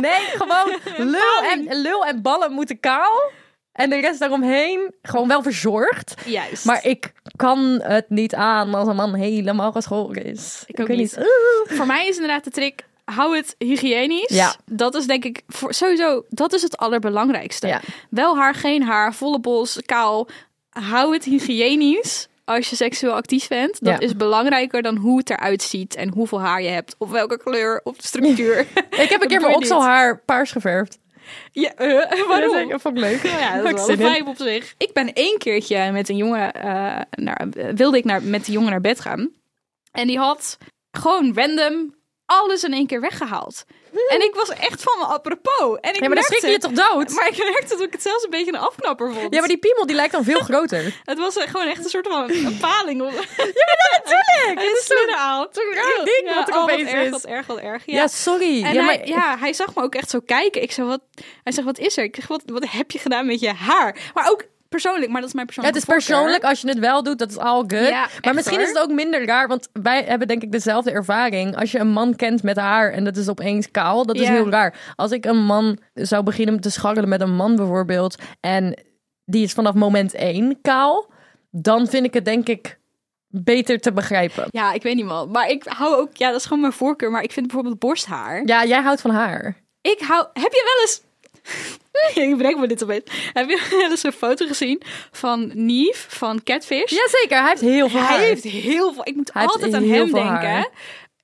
Nee, 0.00 0.20
gewoon 0.20 0.78
lul 0.96 1.42
en, 1.52 1.80
lul 1.80 2.04
en 2.04 2.22
ballen 2.22 2.52
moeten 2.52 2.80
kaal. 2.80 3.30
En 3.72 3.90
de 3.90 4.00
rest 4.00 4.18
daaromheen 4.18 4.94
gewoon 5.02 5.28
wel 5.28 5.42
verzorgd. 5.42 6.14
Juist. 6.24 6.64
Maar 6.64 6.84
ik 6.84 7.12
kan 7.36 7.80
het 7.82 8.10
niet 8.10 8.34
aan 8.34 8.74
als 8.74 8.88
een 8.88 8.96
man 8.96 9.14
helemaal 9.14 9.72
geschoren 9.72 10.24
is. 10.24 10.62
Ik 10.66 10.80
ook 10.80 10.88
niet. 10.88 11.18
Voor 11.64 11.86
mij 11.86 12.08
is 12.08 12.14
inderdaad 12.14 12.44
de 12.44 12.50
trick, 12.50 12.84
hou 13.04 13.36
het 13.36 13.54
hygiënisch. 13.58 14.28
Ja. 14.36 14.54
Dat 14.64 14.94
is 14.94 15.06
denk 15.06 15.24
ik 15.24 15.42
voor, 15.48 15.74
sowieso, 15.74 16.24
dat 16.28 16.52
is 16.52 16.62
het 16.62 16.76
allerbelangrijkste. 16.76 17.66
Ja. 17.66 17.80
Wel 18.10 18.36
haar, 18.36 18.54
geen 18.54 18.82
haar, 18.82 19.14
volle 19.14 19.40
bos, 19.40 19.78
kaal. 19.86 20.28
Hou 20.70 21.12
het 21.12 21.24
hygiënisch 21.24 22.28
als 22.44 22.70
je 22.70 22.76
seksueel 22.76 23.12
actief 23.14 23.48
bent. 23.48 23.78
Dat 23.84 23.92
Ja. 24.00 24.06
is 24.06 24.16
belangrijker 24.16 24.82
dan 24.82 24.96
hoe 24.96 25.18
het 25.18 25.30
eruit 25.30 25.62
ziet 25.62 25.94
en 25.94 26.08
hoeveel 26.12 26.40
haar 26.40 26.62
je 26.62 26.68
hebt. 26.68 26.94
Of 26.98 27.10
welke 27.10 27.38
kleur 27.38 27.80
of 27.84 27.94
structuur. 27.98 28.58
Ik 29.02 29.08
heb 29.08 29.22
een 29.22 29.28
keer 29.28 29.40
mijn 29.40 29.54
okselhaar 29.54 30.18
paars 30.18 30.52
geverfd. 30.52 30.98
ja, 31.52 31.74
eh, 31.74 32.26
waarom? 32.28 32.56
Ja, 32.58 32.66
dat 32.66 32.80
vond 32.80 32.96
ik 32.96 33.02
leuk. 33.02 33.22
Ja, 33.22 33.62
dat 33.62 33.78
is 33.78 33.86
wel 33.96 34.06
een 34.08 34.14
vibe 34.14 34.30
op 34.30 34.36
zich. 34.36 34.74
Ik 34.78 34.92
ben 34.92 35.12
één 35.12 35.38
keertje 35.38 35.92
met 35.92 36.08
een 36.08 36.16
jongen, 36.16 36.52
eh, 36.54 37.00
naar, 37.10 37.46
wilde 37.74 37.96
ik 37.98 38.04
naar, 38.04 38.22
met 38.22 38.44
die 38.44 38.54
jongen 38.54 38.70
naar 38.70 38.80
bed 38.80 39.00
gaan. 39.00 39.30
En 39.92 40.06
die 40.06 40.18
had 40.18 40.58
gewoon 40.90 41.32
random 41.34 41.94
alles 42.40 42.64
in 42.64 42.72
één 42.72 42.86
keer 42.86 43.00
weggehaald. 43.00 43.64
En 44.08 44.22
ik 44.22 44.34
was 44.34 44.48
echt 44.48 44.82
van 44.82 44.98
me 44.98 45.04
apropos. 45.04 45.78
En 45.80 45.94
ik 45.94 46.00
Ja, 46.00 46.06
maar 46.06 46.16
dan 46.16 46.24
schrik 46.24 46.40
je 46.50 46.58
toch 46.58 46.72
dood? 46.72 47.10
Maar 47.10 47.28
ik 47.28 47.36
merkte 47.36 47.68
dat 47.68 47.80
ik 47.80 47.92
het 47.92 48.02
zelfs 48.02 48.24
een 48.24 48.30
beetje 48.30 48.52
een 48.52 48.58
afknapper 48.58 49.12
vond. 49.12 49.34
Ja, 49.34 49.38
maar 49.38 49.48
die 49.48 49.58
piemel 49.58 49.86
die 49.86 49.96
lijkt 49.96 50.12
dan 50.12 50.24
veel 50.24 50.40
groter. 50.40 50.82
Het 51.04 51.18
was 51.18 51.36
gewoon 51.38 51.66
echt 51.66 51.84
een 51.84 51.90
soort 51.90 52.06
van 52.06 52.30
een 52.30 52.58
paling. 52.60 53.00
ja, 53.02 53.10
maar 53.10 54.00
natuurlijk. 54.04 54.60
Het 54.68 54.78
is 54.78 54.86
zo'n 54.86 55.74
raar 55.74 56.04
ding 56.04 56.34
wat 56.34 56.48
er 56.48 56.54
oh, 56.54 56.62
opeens 56.62 56.82
wat 56.82 56.92
erg, 56.92 57.04
is. 57.04 57.10
Wat 57.10 57.24
erg, 57.24 57.46
wat 57.46 57.58
erg. 57.58 57.82
Ja, 57.86 57.94
Ja. 57.94 58.06
sorry. 58.06 58.62
En 58.64 58.74
ja, 58.74 58.84
hij, 58.84 58.98
maar, 58.98 59.08
ja, 59.08 59.38
hij 59.38 59.52
zag 59.52 59.74
me 59.74 59.82
ook 59.82 59.94
echt 59.94 60.10
zo 60.10 60.20
kijken. 60.20 60.62
Ik 60.62 60.72
zei, 60.72 60.86
wat, 60.86 61.00
hij 61.42 61.52
zegt, 61.52 61.66
wat 61.66 61.78
is 61.78 61.96
er? 61.96 62.04
Ik 62.04 62.14
zeg, 62.14 62.26
wat, 62.26 62.42
wat 62.46 62.64
heb 62.68 62.90
je 62.90 62.98
gedaan 62.98 63.26
met 63.26 63.40
je 63.40 63.52
haar? 63.52 64.10
Maar 64.14 64.30
ook 64.30 64.44
persoonlijk, 64.80 65.10
maar 65.10 65.20
dat 65.20 65.28
is 65.28 65.34
mijn 65.34 65.46
Ja, 65.46 65.52
persoonlijke 65.54 65.78
het 65.78 65.88
is 65.88 65.94
voorkeur. 65.94 66.16
persoonlijk 66.16 66.44
als 66.50 66.60
je 66.60 66.68
het 66.68 66.78
wel 66.78 67.02
doet, 67.02 67.18
dat 67.18 67.30
is 67.30 67.38
all 67.38 67.64
good. 67.66 67.88
Ja, 67.88 68.08
maar 68.22 68.34
misschien 68.34 68.56
hoor. 68.58 68.66
is 68.66 68.72
het 68.72 68.82
ook 68.82 68.90
minder 68.92 69.26
raar, 69.26 69.48
want 69.48 69.68
wij 69.72 70.02
hebben 70.02 70.28
denk 70.28 70.42
ik 70.42 70.52
dezelfde 70.52 70.90
ervaring. 70.90 71.56
Als 71.56 71.72
je 71.72 71.78
een 71.78 71.88
man 71.92 72.16
kent 72.16 72.42
met 72.42 72.56
haar 72.56 72.92
en 72.92 73.04
dat 73.04 73.16
is 73.16 73.28
opeens 73.28 73.70
kaal, 73.70 74.06
dat 74.06 74.16
is 74.16 74.28
heel 74.28 74.50
raar. 74.50 74.74
Als 74.96 75.10
ik 75.10 75.24
een 75.24 75.44
man 75.44 75.78
zou 75.94 76.22
beginnen 76.22 76.60
te 76.60 76.70
scharrelen 76.70 77.08
met 77.08 77.20
een 77.20 77.34
man 77.34 77.56
bijvoorbeeld 77.56 78.16
en 78.40 78.82
die 79.24 79.42
is 79.44 79.52
vanaf 79.52 79.74
moment 79.74 80.14
één 80.14 80.58
kaal, 80.62 81.10
dan 81.50 81.86
vind 81.86 82.04
ik 82.06 82.14
het 82.14 82.24
denk 82.24 82.48
ik 82.48 82.78
beter 83.28 83.80
te 83.80 83.92
begrijpen. 83.92 84.46
Ja, 84.50 84.72
ik 84.72 84.82
weet 84.82 84.94
niet 84.94 85.04
man. 85.04 85.30
Maar 85.30 85.48
ik 85.48 85.64
hou 85.66 85.96
ook, 85.96 86.16
ja, 86.16 86.30
dat 86.30 86.38
is 86.40 86.44
gewoon 86.46 86.60
mijn 86.60 86.72
voorkeur. 86.72 87.10
Maar 87.10 87.22
ik 87.22 87.32
vind 87.32 87.46
bijvoorbeeld 87.46 87.78
borsthaar. 87.78 88.42
Ja, 88.46 88.64
jij 88.64 88.80
houdt 88.80 89.00
van 89.00 89.10
haar. 89.10 89.62
Ik 89.80 90.00
hou, 90.00 90.26
heb 90.32 90.52
je 90.52 90.72
wel 90.74 90.82
eens... 90.82 91.02
ik 92.14 92.36
breng 92.36 92.60
me 92.60 92.66
dit 92.66 92.82
opeens. 92.82 93.02
Heb 93.32 93.48
je 93.48 93.66
wel 93.70 93.90
eens 93.90 94.02
een 94.02 94.12
foto 94.12 94.46
gezien 94.46 94.82
van 95.12 95.50
Nief 95.54 96.06
van 96.08 96.42
Catfish? 96.42 96.90
Jazeker, 96.90 97.38
hij 97.40 97.48
heeft 97.48 97.60
heel 97.60 97.88
veel 97.88 98.00
haar. 98.00 98.16
Hij 98.18 98.26
heeft 98.26 98.42
heel 98.44 98.92
veel. 98.92 99.06
Ik 99.06 99.14
moet 99.16 99.30
Hij 99.32 99.46
altijd 99.46 99.74
aan 99.74 99.88
hem 99.88 100.12
denken. 100.12 100.28
haar. 100.50 100.68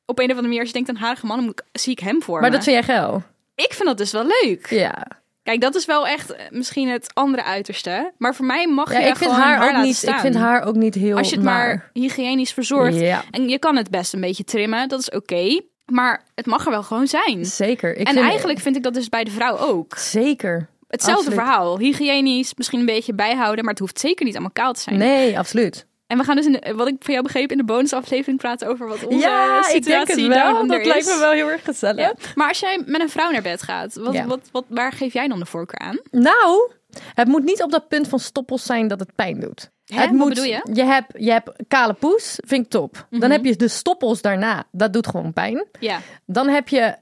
Op 0.07 0.19
een 0.19 0.25
of 0.25 0.31
andere 0.31 0.43
manier, 0.43 0.59
als 0.59 0.69
je 0.69 0.75
denkt 0.75 0.89
aan 0.89 0.97
harige 0.97 1.27
mannen, 1.27 1.47
moet 1.47 1.61
ik- 1.73 1.81
zie 1.81 1.93
ik 1.93 1.99
hem 1.99 2.23
voor 2.23 2.41
Maar 2.41 2.51
me. 2.51 2.57
dat 2.57 2.65
vind 2.65 2.77
jij 2.87 2.97
geil. 2.97 3.23
Ik 3.55 3.73
vind 3.73 3.89
dat 3.89 3.99
dus 3.99 4.13
wel 4.13 4.27
leuk. 4.43 4.67
Ja. 4.71 5.07
Kijk, 5.43 5.61
dat 5.61 5.75
is 5.75 5.85
wel 5.85 6.07
echt 6.07 6.31
eh, 6.33 6.45
misschien 6.51 6.89
het 6.89 7.11
andere 7.15 7.45
uiterste. 7.45 8.13
Maar 8.19 8.35
voor 8.35 8.45
mij 8.47 8.67
mag 8.67 8.93
ja 8.93 8.99
je 8.99 9.07
ik 9.09 9.17
vind 9.17 9.31
haar 9.31 9.69
ook 9.77 9.83
niet. 9.85 9.97
staan. 9.97 10.15
Ik 10.15 10.21
vind 10.21 10.35
haar 10.35 10.63
ook 10.63 10.75
niet 10.75 10.95
heel. 10.95 11.17
Als 11.17 11.29
je 11.29 11.35
het 11.35 11.45
maar 11.45 11.91
hygiënisch 11.93 12.53
verzorgt. 12.53 12.99
Ja. 13.01 13.25
En 13.31 13.49
je 13.49 13.59
kan 13.59 13.77
het 13.77 13.91
best 13.91 14.13
een 14.13 14.21
beetje 14.21 14.45
trimmen, 14.45 14.89
dat 14.89 15.01
is 15.01 15.11
oké. 15.11 15.61
Maar 15.91 16.25
het 16.35 16.47
mag 16.47 16.65
er 16.65 16.71
wel 16.71 16.83
gewoon 16.83 17.07
zijn. 17.07 17.45
Zeker. 17.45 17.97
Ik 17.97 18.07
en 18.07 18.15
vind- 18.15 18.27
eigenlijk 18.27 18.59
vind 18.61 18.77
ik 18.77 18.83
dat 18.83 18.95
dus 18.95 19.09
bij 19.09 19.25
de 19.25 19.31
vrouw 19.31 19.59
ook. 19.59 19.97
Zeker. 19.97 20.69
Hetzelfde 20.89 21.25
Absoluut. 21.27 21.45
verhaal. 21.47 21.79
Hygiënisch, 21.79 22.55
misschien 22.55 22.81
een 22.81 22.87
beetje 22.87 23.15
bijhouden, 23.15 23.65
maar 23.65 23.73
het 23.73 23.83
hoeft 23.83 24.01
zeker 24.01 24.25
niet 24.25 24.35
allemaal 24.35 24.53
kaal 24.53 24.73
te 24.73 24.81
zijn. 24.81 24.99
Nee, 24.99 25.39
absoluut. 25.39 25.87
En 26.07 26.19
we 26.19 26.25
gaan 26.25 26.37
dus, 26.37 26.47
in 26.47 26.53
de, 26.53 26.75
wat 26.77 26.87
ik 26.89 26.95
van 26.99 27.13
jou 27.13 27.25
begreep, 27.27 27.51
in 27.51 27.57
de 27.57 27.65
bonusaflevering 27.65 28.39
praten 28.39 28.69
over 28.69 28.89
wat 28.89 29.05
onze 29.05 29.19
ja, 29.19 29.57
ik 29.57 29.63
denk 29.63 29.75
situatie 29.85 30.23
het 30.25 30.43
wel. 30.43 30.67
Dat 30.67 30.87
lijkt 30.87 31.07
me 31.07 31.17
wel 31.19 31.31
heel 31.33 31.51
erg 31.51 31.65
gezellig. 31.65 31.97
Ja. 32.01 32.15
Maar 32.35 32.49
als 32.49 32.59
jij 32.61 32.83
met 32.87 33.01
een 33.01 33.09
vrouw 33.11 33.31
naar 33.31 33.43
bed 33.43 33.63
gaat, 33.63 33.95
wat, 33.95 34.13
Ja. 34.15 34.27
wat, 34.27 34.41
wat, 34.53 34.65
waar 34.69 34.93
geef 34.93 35.13
jij 35.13 35.29
dan 35.29 35.39
de 35.39 35.47
voorkeur 35.47 35.79
aan? 35.79 35.99
Nou, 36.11 36.71
het 37.15 37.29
moet 37.29 37.45
niet 37.45 37.63
op 37.63 37.71
dat 37.71 37.89
punt 37.89 38.09
van 38.09 38.19
stoppels 38.19 38.65
zijn 38.65 38.89
dat 38.89 39.01
het 39.01 39.15
pijn 39.15 39.41
doet. 39.41 39.71
Hè? 39.95 40.01
Het 40.01 40.11
moet, 40.11 40.29
bedoel 40.29 40.45
je? 40.45 40.61
Je 40.73 40.85
hebt, 40.85 41.13
je 41.19 41.31
hebt 41.31 41.51
kale 41.69 41.93
poes, 41.93 42.39
vind 42.47 42.65
ik 42.65 42.71
top. 42.71 43.07
Mhm. 43.11 43.21
Dan 43.21 43.31
heb 43.31 43.45
je 43.45 43.57
de 43.57 43.69
stoppels 43.69 44.21
daarna, 44.21 44.65
dat 44.73 44.93
doet 44.93 45.07
gewoon 45.07 45.33
pijn. 45.33 45.67
Ja. 45.81 45.99
Dan 46.27 46.49
heb 46.49 46.69
je 46.69 46.95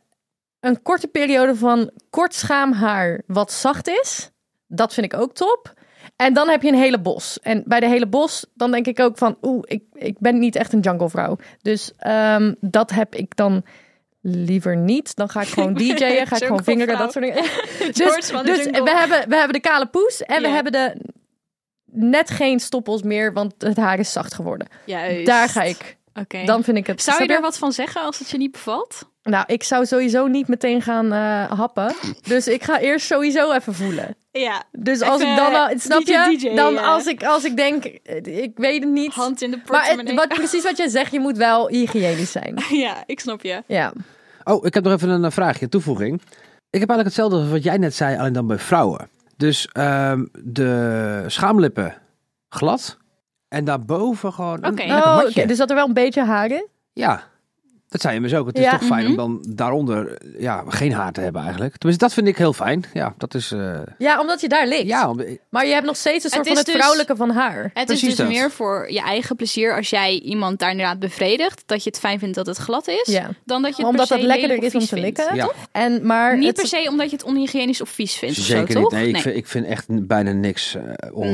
een 0.60 0.82
korte 0.82 1.08
periode 1.08 1.56
van 1.56 1.90
kort 2.10 2.34
schaamhaar 2.34 3.22
wat 3.26 3.52
zacht 3.52 3.88
is. 3.88 4.30
Dat 4.66 4.94
vind 4.94 5.12
ik 5.12 5.20
ook 5.20 5.34
top. 5.34 5.76
En 6.16 6.32
dan 6.32 6.48
heb 6.48 6.62
je 6.62 6.68
een 6.68 6.74
hele 6.74 7.00
bos. 7.00 7.40
En 7.40 7.62
bij 7.66 7.80
de 7.80 7.88
hele 7.88 8.06
bos, 8.06 8.46
dan 8.54 8.70
denk 8.70 8.86
ik 8.86 9.00
ook 9.00 9.18
van... 9.18 9.36
Oeh, 9.42 9.62
ik, 9.64 9.82
ik 9.92 10.18
ben 10.18 10.38
niet 10.38 10.56
echt 10.56 10.72
een 10.72 10.80
jungle 10.80 11.08
vrouw. 11.08 11.36
Dus 11.62 11.92
ehm, 11.98 12.54
dat 12.60 12.90
heb 12.90 13.14
ik 13.14 13.36
dan 13.36 13.64
liever 14.20 14.76
niet. 14.76 15.16
Dan 15.16 15.28
ga 15.28 15.40
ik 15.40 15.48
gewoon 15.48 15.74
DJ'en, 15.78 16.26
ga 16.26 16.36
ik 16.36 16.44
gewoon 16.44 16.64
vingeren, 16.64 16.98
dat 16.98 17.12
soort 17.12 17.24
dingen. 17.24 17.42
Dus 17.78 18.30
dus 18.44 18.64
we, 18.64 18.94
hebben, 18.96 19.28
we 19.28 19.36
hebben 19.36 19.52
de 19.52 19.60
kale 19.60 19.86
poes 19.86 20.22
en 20.22 20.42
we 20.42 20.48
hebben 20.48 20.72
de 20.72 20.96
net 21.90 22.30
geen 22.30 22.60
stoppels 22.60 23.02
meer, 23.02 23.32
want 23.32 23.54
het 23.58 23.76
haar 23.76 23.98
is 23.98 24.12
zacht 24.12 24.34
geworden. 24.34 24.68
Juist. 24.84 25.26
Daar 25.26 25.48
ga 25.48 25.62
ik. 25.62 25.96
Oké. 26.14 26.44
Dan 26.44 26.64
vind 26.64 26.76
ik 26.76 26.86
het. 26.86 27.02
Zou 27.02 27.22
je 27.22 27.34
er 27.34 27.40
wat 27.40 27.58
van 27.58 27.72
zeggen 27.72 28.02
als 28.02 28.18
het 28.18 28.30
je 28.30 28.36
niet 28.36 28.52
bevalt? 28.52 29.08
Nou, 29.22 29.44
ik 29.46 29.62
zou 29.62 29.86
sowieso 29.86 30.26
niet 30.26 30.48
meteen 30.48 30.82
gaan 30.82 31.12
eh, 31.12 31.58
happen. 31.58 31.94
Dus 32.22 32.48
ik 32.48 32.62
ga 32.62 32.80
eerst 32.80 33.06
sowieso 33.06 33.52
even 33.52 33.74
voelen. 33.74 34.16
Ja. 34.30 34.62
Dus 34.72 35.02
als 35.02 35.20
Even, 35.20 35.32
ik 35.32 35.38
dan 35.38 35.54
al, 35.54 35.68
eh, 35.68 35.78
snap 35.78 36.04
DJ, 36.04 36.12
je? 36.12 36.36
DJ, 36.38 36.54
dan 36.54 36.72
ja. 36.72 36.80
als 36.80 37.06
ik, 37.06 37.24
als 37.24 37.44
ik 37.44 37.56
denk, 37.56 37.84
eh, 37.84 38.42
ik 38.42 38.52
weet 38.54 38.82
het 38.82 38.92
niet. 38.92 39.12
Hand 39.12 39.42
in 39.42 39.50
de 39.50 39.56
maar 39.56 39.80
het, 39.80 39.88
portemonnee. 39.88 40.14
wat, 40.14 40.28
precies 40.28 40.62
wat 40.62 40.76
jij 40.76 40.88
zegt, 40.88 41.12
je 41.12 41.20
moet 41.20 41.36
wel 41.36 41.68
hygiënisch 41.68 42.32
zijn. 42.32 42.56
Ja, 42.70 43.02
ik 43.06 43.20
snap 43.20 43.42
je. 43.42 43.62
Ja. 43.66 43.92
Oh, 44.44 44.66
ik 44.66 44.74
heb 44.74 44.84
nog 44.84 44.92
even 44.92 45.08
een 45.10 45.32
vraagje, 45.32 45.68
toevoeging. 45.68 46.20
Ik 46.70 46.80
heb 46.80 46.88
eigenlijk 46.90 47.04
hetzelfde 47.04 47.36
als 47.36 47.48
wat 47.48 47.62
jij 47.62 47.76
net 47.76 47.94
zei, 47.94 48.18
alleen 48.18 48.32
dan 48.32 48.46
bij 48.46 48.58
vrouwen. 48.58 49.08
Dus 49.38 49.68
ehm, 49.72 50.24
de 50.44 51.24
schaamlippen 51.26 51.94
glad. 52.48 52.96
En 53.48 53.64
daarboven 53.64 54.32
gewoon 54.32 54.66
Oké. 54.66 54.82
Oh, 54.82 55.16
matje. 55.16 55.28
oké, 55.28 55.46
dus 55.46 55.58
dat 55.58 55.70
er 55.70 55.76
wel 55.76 55.86
een 55.86 55.92
beetje 55.94 56.24
haar 56.24 56.50
in? 56.50 56.66
Ja, 56.92 57.22
dat 57.88 58.00
zei 58.00 58.14
je 58.14 58.20
me 58.20 58.28
zo 58.28 58.38
ook. 58.38 58.46
Het 58.46 58.58
is 58.58 58.64
Ja. 58.64 58.70
toch 58.70 58.82
fijn 58.86 59.02
Mhm. 59.02 59.10
om 59.10 59.16
dan 59.16 59.54
daaronder 59.56 60.18
ja, 60.38 60.64
geen 60.68 60.92
haar 60.92 61.12
te 61.12 61.20
hebben 61.20 61.42
eigenlijk. 61.42 61.76
Tenminste, 61.76 62.04
dat 62.04 62.14
vind 62.14 62.26
ik 62.26 62.36
heel 62.36 62.52
fijn. 62.52 62.84
Ja, 62.92 63.14
dat 63.18 63.34
is... 63.34 63.52
eh, 63.52 63.76
Ja, 63.98 64.20
omdat 64.20 64.40
je 64.40 64.48
daar 64.48 64.66
ligt. 64.66 64.86
ja, 64.86 65.08
om- 65.10 65.20
Maar 65.50 65.66
je 65.66 65.72
hebt 65.72 65.86
nog 65.86 65.96
steeds 65.96 66.16
een 66.16 66.22
Het 66.22 66.32
soort 66.32 66.42
van 66.46 66.52
is 66.52 66.58
het 66.58 66.66
dus- 66.66 66.74
vrouwelijke 66.76 67.16
van 67.16 67.30
haar. 67.30 67.70
Het 67.74 67.86
Precies 67.86 68.02
is 68.02 68.08
dus 68.08 68.16
dat. 68.16 68.28
meer 68.28 68.50
voor 68.50 68.86
je 68.92 69.00
eigen 69.00 69.36
plezier 69.36 69.76
als 69.76 69.90
jij 69.90 70.18
iemand 70.18 70.58
daar 70.58 70.70
inderdaad 70.70 70.98
bevredigt. 70.98 71.62
Dat 71.66 71.82
je 71.84 71.90
het 71.90 71.98
fijn 71.98 72.18
vindt 72.18 72.34
dat 72.34 72.46
het 72.46 72.56
glad 72.56 72.88
is. 72.88 73.06
Ja. 73.12 73.30
Dan 73.44 73.62
dat 73.62 73.76
je 73.76 73.82
het 73.82 73.90
Omdat 73.90 74.08
per 74.08 74.16
dat 74.16 74.24
se 74.26 74.32
lekkerder 74.32 74.62
is 74.62 74.74
om 74.74 74.86
te 74.86 74.96
likken. 75.00 75.34
ja, 75.34 75.50
En, 75.72 76.06
maar 76.06 76.36
Niet 76.38 76.46
het- 76.46 76.56
per 76.56 76.66
se 76.66 76.86
omdat 76.90 77.10
je 77.10 77.16
het 77.16 77.24
onhygiënisch 77.24 77.80
of 77.80 77.88
vies 77.88 78.14
vindt. 78.14 78.38
of 78.38 78.44
zo, 78.44 78.56
zeker 78.56 78.74
niet. 78.74 78.82
toch? 78.82 78.92
Nee, 78.92 79.08
ik, 79.08 79.16
Vind, 79.16 79.36
ik 79.36 79.46
vind 79.46 79.66
echt 79.66 79.86
bijna 80.06 80.32
niks 80.32 80.76
uh, 80.76 80.82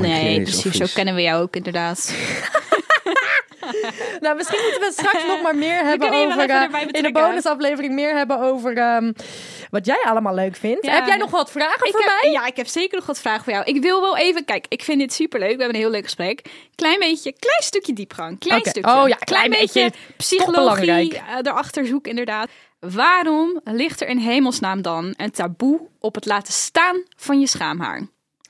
Nee, 0.01 0.43
precies. 0.43 0.77
Zo 0.77 0.85
kennen 0.95 1.15
we 1.15 1.23
jou 1.23 1.43
ook 1.43 1.57
inderdaad. 1.57 2.15
Nou, 4.21 4.37
misschien 4.37 4.61
moeten 4.63 4.81
we 4.81 4.93
straks 4.93 5.27
nog 5.33 5.43
maar 5.43 5.57
meer 5.57 5.85
hebben 5.85 6.13
over... 6.13 6.51
erbij 6.51 6.87
in 6.91 7.03
de 7.03 7.13
bonusaflevering 7.13 7.95
meer 7.95 8.17
hebben 8.17 8.41
over 8.41 8.77
ehm, 8.77 9.13
wat 9.71 9.87
jij 9.87 10.03
allemaal 10.05 10.35
leuk 10.35 10.57
vindt. 10.57 10.87
Ja. 10.87 10.93
Heb 10.93 11.07
jij 11.07 11.17
nog 11.17 11.31
wat 11.31 11.51
vragen 11.51 11.87
Ik 11.87 11.93
voor 11.93 12.01
heb, 12.01 12.19
mij? 12.23 12.31
Ja, 12.33 12.47
ik 12.47 12.57
heb 12.57 12.67
zeker 12.67 12.97
nog 12.97 13.07
wat 13.07 13.21
vragen 13.21 13.45
voor 13.45 13.53
jou. 13.53 13.65
Ik 13.65 13.83
wil 13.83 14.01
wel 14.01 14.17
even... 14.17 14.45
Kijk, 14.45 14.67
ik 14.69 14.83
vind 14.83 14.99
dit 14.99 15.13
superleuk. 15.13 15.57
We 15.57 15.57
hebben 15.57 15.75
een 15.75 15.83
heel 15.83 15.91
leuk 15.91 16.05
gesprek. 16.05 16.43
Klein 16.75 16.99
beetje, 16.99 17.33
klein 17.39 17.63
stukje 17.63 17.93
diepgang. 17.93 18.39
Klein 18.39 18.65
stukje. 18.65 18.93
Oh 18.93 19.09
ja, 19.09 19.17
klein 19.17 19.51
beetje. 19.51 19.93
psychologie 20.17 21.17
eh, 21.17 21.23
erachter 21.43 21.87
zoeken 21.87 22.11
inderdaad. 22.11 22.49
Waarom 22.81 23.61
ligt 23.65 24.01
er 24.01 24.09
in 24.09 24.19
hemelsnaam 24.19 24.83
dan 24.83 25.15
een 25.17 25.31
taboe 25.31 25.81
op 26.01 26.15
het 26.15 26.27
laten 26.27 26.53
staan 26.53 27.03
van 27.17 27.41
je 27.41 27.47
schaamhaar? 27.47 28.07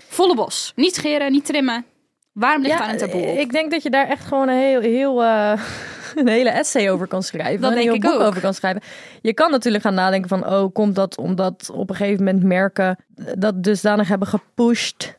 Volle 0.09 0.35
bos. 0.35 0.73
Niet 0.76 0.95
scheren, 0.95 1.33
niet 1.33 1.45
trimmen. 1.45 1.87
Waarom 2.35 2.62
ligt 2.62 2.79
daar 2.79 2.91
een 2.91 2.97
taboe 2.99 3.23
op? 3.23 3.38
ik 3.38 3.53
denk 3.53 3.71
dat 3.71 3.83
je 3.83 3.91
daar 3.91 4.09
echt 4.09 4.25
gewoon 4.25 4.49
een 4.49 4.59
heel, 4.59 4.81
heel 4.81 5.23
eh, 5.23 5.61
een 6.14 6.29
hele 6.29 6.50
essay 6.50 6.91
over 6.91 7.07
kan 7.07 7.23
schrijven. 7.23 7.61
Dat 7.61 7.71
een 7.71 7.76
denk 7.76 7.87
heel 7.88 7.97
ik 7.97 8.00
boek 8.03 8.12
ook. 8.12 8.21
over 8.29 8.41
kan 8.41 8.55
schrijven. 8.55 8.83
Je 9.21 9.35
kan 9.35 9.50
natuurlijk 9.50 9.85
gaan 9.85 9.95
nadenken 9.95 10.29
van, 10.29 10.47
oh, 10.47 10.73
komt 10.73 10.95
dat 10.95 11.19
omdat 11.19 11.71
op 11.73 11.91
een 11.91 11.97
gegeven 11.97 12.25
moment 12.25 12.43
merken 12.45 12.97
dat 13.38 13.62
dusdanig 13.62 14.09
hebben 14.09 14.29
gepusht 14.29 15.19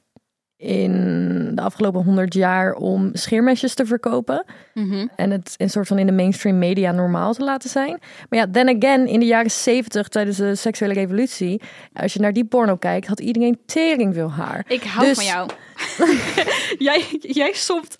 in 0.58 1.52
de 1.56 1.62
afgelopen 1.62 2.04
honderd 2.04 2.34
jaar 2.34 2.74
om 2.74 3.10
scheermesjes 3.14 3.74
te 3.74 3.86
verkopen. 3.86 4.46
Mhm. 4.74 5.08
En 5.16 5.32
het 5.32 5.54
een 5.58 5.70
soort 5.70 5.88
van 5.88 5.98
in 6.00 6.06
de 6.06 6.12
mainstream 6.12 6.58
media 6.58 6.92
normaal 6.92 7.34
te 7.34 7.44
laten 7.44 7.70
zijn. 7.70 8.00
Maar 8.30 8.40
ja, 8.40 8.48
then 8.52 8.68
again, 8.76 9.08
in 9.08 9.20
de 9.20 9.26
jaren 9.26 9.52
zeventig 9.52 10.08
tijdens 10.08 10.38
de 10.38 10.56
seksuele 10.56 10.94
revolutie, 10.94 11.62
als 11.94 12.14
je 12.14 12.20
naar 12.20 12.34
die 12.34 12.46
porno 12.46 12.76
kijkt, 12.76 13.08
had 13.08 13.20
iedereen 13.20 13.60
tering 13.66 14.14
veel 14.14 14.32
haar. 14.32 14.66
Ik 14.68 14.84
hou 14.84 15.06
Dus- 15.08 15.16
van 15.16 15.26
jou. 15.26 15.50
jij, 16.88 17.06
jij 17.22 17.54
somt 17.54 17.98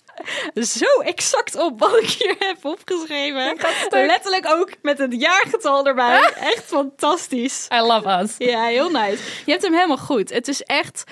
zo 0.54 1.00
exact 1.00 1.56
op 1.56 1.80
wat 1.80 1.96
ik 2.02 2.08
hier 2.08 2.34
heb 2.38 2.64
opgeschreven. 2.64 3.56
Letterlijk 3.90 4.46
ook 4.48 4.70
met 4.82 4.98
het 4.98 5.20
jaargetal 5.20 5.86
erbij. 5.86 6.32
Echt 6.34 6.64
fantastisch. 6.64 7.68
I 7.74 7.80
love 7.80 8.08
us. 8.22 8.34
Ja, 8.38 8.64
heel 8.64 8.90
nice. 8.90 9.22
Je 9.44 9.50
hebt 9.50 9.62
hem 9.62 9.74
helemaal 9.74 9.96
goed. 9.98 10.30
Het 10.30 10.48
is 10.48 10.62
echt... 10.62 11.04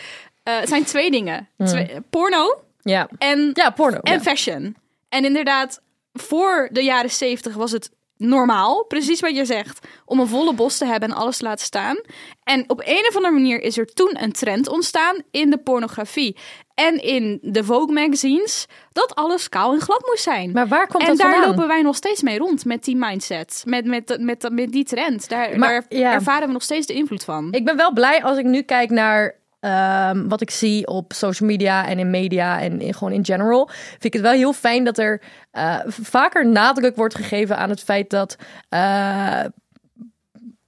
eh, 0.42 0.58
het 0.58 0.68
zijn 0.68 0.84
twee 0.84 1.10
dingen. 1.10 1.48
Twee- 1.64 2.00
porno 2.10 2.62
Ja, 2.82 3.08
en, 3.18 3.50
ja 3.54 3.70
porno. 3.70 3.98
en 4.02 4.12
ja. 4.12 4.20
fashion. 4.20 4.76
En 5.08 5.24
inderdaad, 5.24 5.80
voor 6.12 6.68
de 6.72 6.82
jaren 6.84 7.10
zeventig 7.10 7.54
was 7.54 7.70
het 7.72 7.90
normaal, 8.16 8.84
precies 8.84 9.20
wat 9.20 9.36
je 9.36 9.44
zegt, 9.44 9.86
om 10.04 10.20
een 10.20 10.26
volle 10.26 10.54
bos 10.54 10.78
te 10.78 10.86
hebben 10.86 11.10
en 11.10 11.16
alles 11.16 11.36
te 11.36 11.44
laten 11.44 11.64
staan. 11.64 11.96
En 12.42 12.64
op 12.66 12.80
een 12.84 13.06
of 13.08 13.16
andere 13.16 13.34
manier 13.34 13.60
is 13.60 13.78
er 13.78 13.86
toen 13.86 14.22
een 14.22 14.32
trend 14.32 14.68
ontstaan 14.68 15.16
in 15.30 15.50
de 15.50 15.58
pornografie 15.58 16.36
en 16.74 17.02
in 17.02 17.38
de 17.42 17.64
Vogue 17.64 17.94
magazines, 17.94 18.66
dat 18.92 19.14
alles 19.14 19.48
kaal 19.48 19.72
en 19.72 19.80
glad 19.80 20.06
moest 20.06 20.22
zijn. 20.22 20.52
Maar 20.52 20.68
waar 20.68 20.86
komt 20.86 21.02
en 21.02 21.08
dat 21.08 21.18
daar 21.18 21.30
vandaan? 21.30 21.50
lopen 21.50 21.68
wij 21.68 21.82
nog 21.82 21.96
steeds 21.96 22.22
mee 22.22 22.38
rond 22.38 22.64
met 22.64 22.84
die 22.84 22.96
mindset, 22.96 23.62
met, 23.66 23.84
met, 23.84 24.16
met, 24.20 24.48
met, 24.52 24.72
die 24.72 24.84
trend. 24.84 25.28
Daar, 25.28 25.58
Maar, 25.58 25.84
daar 25.88 25.98
ja. 25.98 26.12
ervaren 26.12 26.46
we 26.46 26.52
nog 26.52 26.62
steeds 26.62 26.86
de 26.86 26.94
invloed 26.94 27.24
van. 27.24 27.48
Ik 27.50 27.64
ben 27.64 27.76
wel 27.76 27.92
blij 27.92 28.22
als 28.22 28.38
ik 28.38 28.44
nu 28.44 28.62
kijk 28.62 28.90
naar 28.90 29.42
ehm, 29.64 30.28
wat 30.28 30.40
ik 30.40 30.50
zie 30.50 30.86
op 30.86 31.12
social 31.12 31.48
media 31.48 31.86
en 31.86 31.98
in 31.98 32.10
media 32.10 32.60
en 32.60 32.80
in, 32.80 32.94
gewoon 32.94 33.12
in 33.12 33.24
general. 33.24 33.68
Vind 33.90 34.04
ik 34.04 34.12
het 34.12 34.22
wel 34.22 34.32
heel 34.32 34.52
fijn 34.52 34.84
dat 34.84 34.98
er 34.98 35.22
eh, 35.50 35.78
vaker 35.86 36.46
nadruk 36.48 36.96
wordt 36.96 37.14
gegeven 37.14 37.56
aan 37.56 37.70
het 37.70 37.80
feit 37.80 38.10
dat 38.10 38.36
eh 38.68 39.40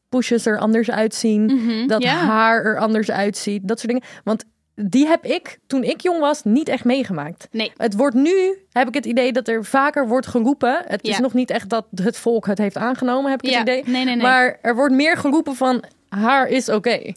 pushes 0.09 0.47
er 0.47 0.59
anders 0.59 0.91
uitzien. 0.91 1.45
Mhm, 1.45 1.87
dat 1.87 2.05
haar 2.05 2.65
er 2.65 2.79
anders 2.79 3.11
uitziet. 3.11 3.69
Dat 3.69 3.79
soort 3.81 3.93
dingen. 3.93 4.09
Want 4.25 4.45
die 4.75 5.07
heb 5.07 5.25
ik, 5.25 5.59
toen 5.67 5.83
ik 5.83 6.01
jong 6.01 6.21
was, 6.21 6.45
niet 6.45 6.69
echt 6.69 6.85
meegemaakt. 6.85 7.49
Nee. 7.51 7.73
Het 7.77 7.95
wordt 7.97 8.15
nu, 8.17 8.59
heb 8.73 8.89
ik 8.89 8.95
het 8.95 9.07
idee 9.07 9.33
dat 9.33 9.49
er 9.49 9.65
vaker 9.65 10.09
wordt 10.09 10.27
geroepen. 10.27 10.83
Het 10.87 11.03
is 11.05 11.19
nog 11.19 11.35
niet 11.35 11.51
echt 11.51 11.69
dat 11.69 11.87
het 11.95 12.17
volk 12.17 12.47
het 12.47 12.59
heeft 12.59 12.77
aangenomen, 12.77 13.31
heb 13.31 13.43
ik 13.43 13.51
Ja, 13.51 13.59
het 13.59 13.69
idee. 13.69 13.83
nee, 13.87 14.05
nee, 14.05 14.15
nee. 14.15 14.25
Maar 14.25 14.59
er 14.63 14.75
wordt 14.75 14.95
meer 14.95 15.17
geroepen 15.17 15.55
van 15.55 15.85
haar 16.09 16.49
is 16.49 16.69
oké. 16.69 17.13